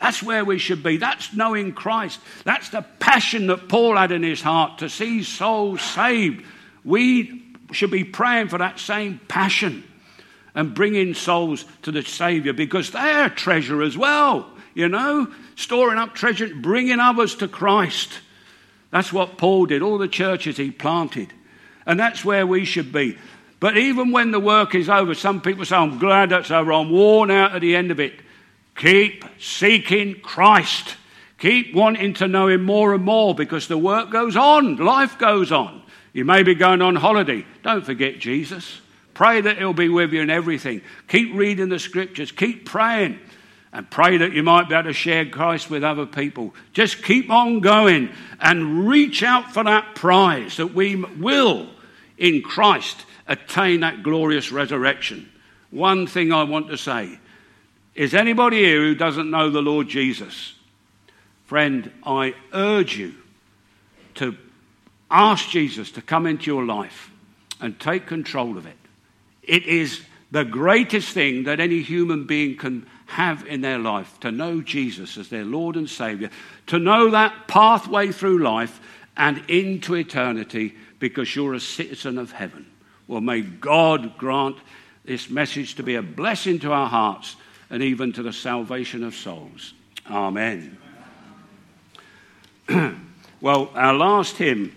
That's 0.00 0.22
where 0.22 0.44
we 0.44 0.58
should 0.58 0.82
be. 0.82 0.98
That's 0.98 1.34
knowing 1.34 1.72
Christ. 1.72 2.20
That's 2.44 2.68
the 2.68 2.82
passion 3.00 3.48
that 3.48 3.68
Paul 3.68 3.96
had 3.96 4.12
in 4.12 4.22
his 4.22 4.42
heart 4.42 4.78
to 4.78 4.88
see 4.88 5.24
souls 5.24 5.80
saved. 5.80 6.44
We 6.84 7.42
should 7.72 7.90
be 7.90 8.04
praying 8.04 8.48
for 8.48 8.58
that 8.58 8.78
same 8.78 9.20
passion 9.26 9.82
and 10.56 10.74
bringing 10.74 11.14
souls 11.14 11.66
to 11.82 11.92
the 11.92 12.02
Savior 12.02 12.54
because 12.54 12.90
they're 12.90 13.28
treasure 13.28 13.82
as 13.82 13.96
well, 13.96 14.50
you 14.74 14.88
know, 14.88 15.32
storing 15.54 15.98
up 15.98 16.14
treasure, 16.14 16.48
bringing 16.52 16.98
others 16.98 17.36
to 17.36 17.46
Christ. 17.46 18.10
That's 18.90 19.12
what 19.12 19.36
Paul 19.36 19.66
did, 19.66 19.82
all 19.82 19.98
the 19.98 20.08
churches 20.08 20.56
he 20.56 20.70
planted. 20.70 21.32
And 21.84 22.00
that's 22.00 22.24
where 22.24 22.46
we 22.46 22.64
should 22.64 22.90
be. 22.90 23.18
But 23.60 23.76
even 23.76 24.12
when 24.12 24.30
the 24.30 24.40
work 24.40 24.74
is 24.74 24.88
over, 24.88 25.14
some 25.14 25.42
people 25.42 25.66
say, 25.66 25.76
I'm 25.76 25.98
glad 25.98 26.30
that's 26.30 26.50
over, 26.50 26.72
I'm 26.72 26.90
worn 26.90 27.30
out 27.30 27.54
at 27.54 27.60
the 27.60 27.76
end 27.76 27.90
of 27.90 28.00
it. 28.00 28.14
Keep 28.76 29.24
seeking 29.38 30.20
Christ. 30.20 30.96
Keep 31.38 31.74
wanting 31.74 32.14
to 32.14 32.28
know 32.28 32.48
Him 32.48 32.64
more 32.64 32.94
and 32.94 33.04
more 33.04 33.34
because 33.34 33.68
the 33.68 33.78
work 33.78 34.10
goes 34.10 34.36
on, 34.36 34.76
life 34.76 35.18
goes 35.18 35.52
on. 35.52 35.82
You 36.14 36.24
may 36.24 36.42
be 36.42 36.54
going 36.54 36.80
on 36.80 36.96
holiday. 36.96 37.44
Don't 37.62 37.84
forget 37.84 38.18
Jesus. 38.18 38.80
Pray 39.16 39.40
that 39.40 39.56
He'll 39.56 39.72
be 39.72 39.88
with 39.88 40.12
you 40.12 40.20
in 40.20 40.28
everything. 40.28 40.82
Keep 41.08 41.36
reading 41.36 41.70
the 41.70 41.78
scriptures. 41.78 42.30
Keep 42.30 42.66
praying. 42.66 43.18
And 43.72 43.90
pray 43.90 44.18
that 44.18 44.34
you 44.34 44.42
might 44.42 44.68
be 44.68 44.74
able 44.74 44.90
to 44.90 44.92
share 44.92 45.24
Christ 45.24 45.70
with 45.70 45.82
other 45.82 46.04
people. 46.04 46.54
Just 46.74 47.02
keep 47.02 47.30
on 47.30 47.60
going 47.60 48.10
and 48.42 48.86
reach 48.86 49.22
out 49.22 49.54
for 49.54 49.64
that 49.64 49.94
prize 49.94 50.58
that 50.58 50.74
we 50.74 50.96
will, 50.96 51.66
in 52.18 52.42
Christ, 52.42 53.06
attain 53.26 53.80
that 53.80 54.02
glorious 54.02 54.52
resurrection. 54.52 55.30
One 55.70 56.06
thing 56.06 56.30
I 56.30 56.42
want 56.42 56.68
to 56.68 56.76
say 56.76 57.18
is 57.94 58.12
anybody 58.12 58.58
here 58.58 58.82
who 58.82 58.94
doesn't 58.94 59.30
know 59.30 59.48
the 59.48 59.62
Lord 59.62 59.88
Jesus? 59.88 60.52
Friend, 61.46 61.90
I 62.04 62.34
urge 62.52 62.98
you 62.98 63.14
to 64.16 64.36
ask 65.10 65.48
Jesus 65.48 65.90
to 65.92 66.02
come 66.02 66.26
into 66.26 66.50
your 66.50 66.66
life 66.66 67.10
and 67.62 67.80
take 67.80 68.06
control 68.06 68.58
of 68.58 68.66
it. 68.66 68.76
It 69.46 69.64
is 69.64 70.02
the 70.30 70.44
greatest 70.44 71.10
thing 71.10 71.44
that 71.44 71.60
any 71.60 71.80
human 71.82 72.26
being 72.26 72.56
can 72.56 72.86
have 73.06 73.46
in 73.46 73.60
their 73.60 73.78
life 73.78 74.18
to 74.20 74.32
know 74.32 74.60
Jesus 74.60 75.16
as 75.16 75.28
their 75.28 75.44
Lord 75.44 75.76
and 75.76 75.88
Savior, 75.88 76.30
to 76.66 76.78
know 76.78 77.10
that 77.10 77.46
pathway 77.46 78.10
through 78.10 78.38
life 78.38 78.80
and 79.16 79.42
into 79.48 79.94
eternity 79.94 80.74
because 80.98 81.34
you're 81.34 81.54
a 81.54 81.60
citizen 81.60 82.18
of 82.18 82.32
heaven. 82.32 82.66
Well, 83.06 83.20
may 83.20 83.42
God 83.42 84.18
grant 84.18 84.56
this 85.04 85.30
message 85.30 85.76
to 85.76 85.84
be 85.84 85.94
a 85.94 86.02
blessing 86.02 86.58
to 86.60 86.72
our 86.72 86.88
hearts 86.88 87.36
and 87.70 87.82
even 87.82 88.12
to 88.14 88.22
the 88.22 88.32
salvation 88.32 89.04
of 89.04 89.14
souls. 89.14 89.72
Amen. 90.10 90.76
well, 93.40 93.70
our 93.74 93.94
last 93.94 94.36
hymn 94.36 94.74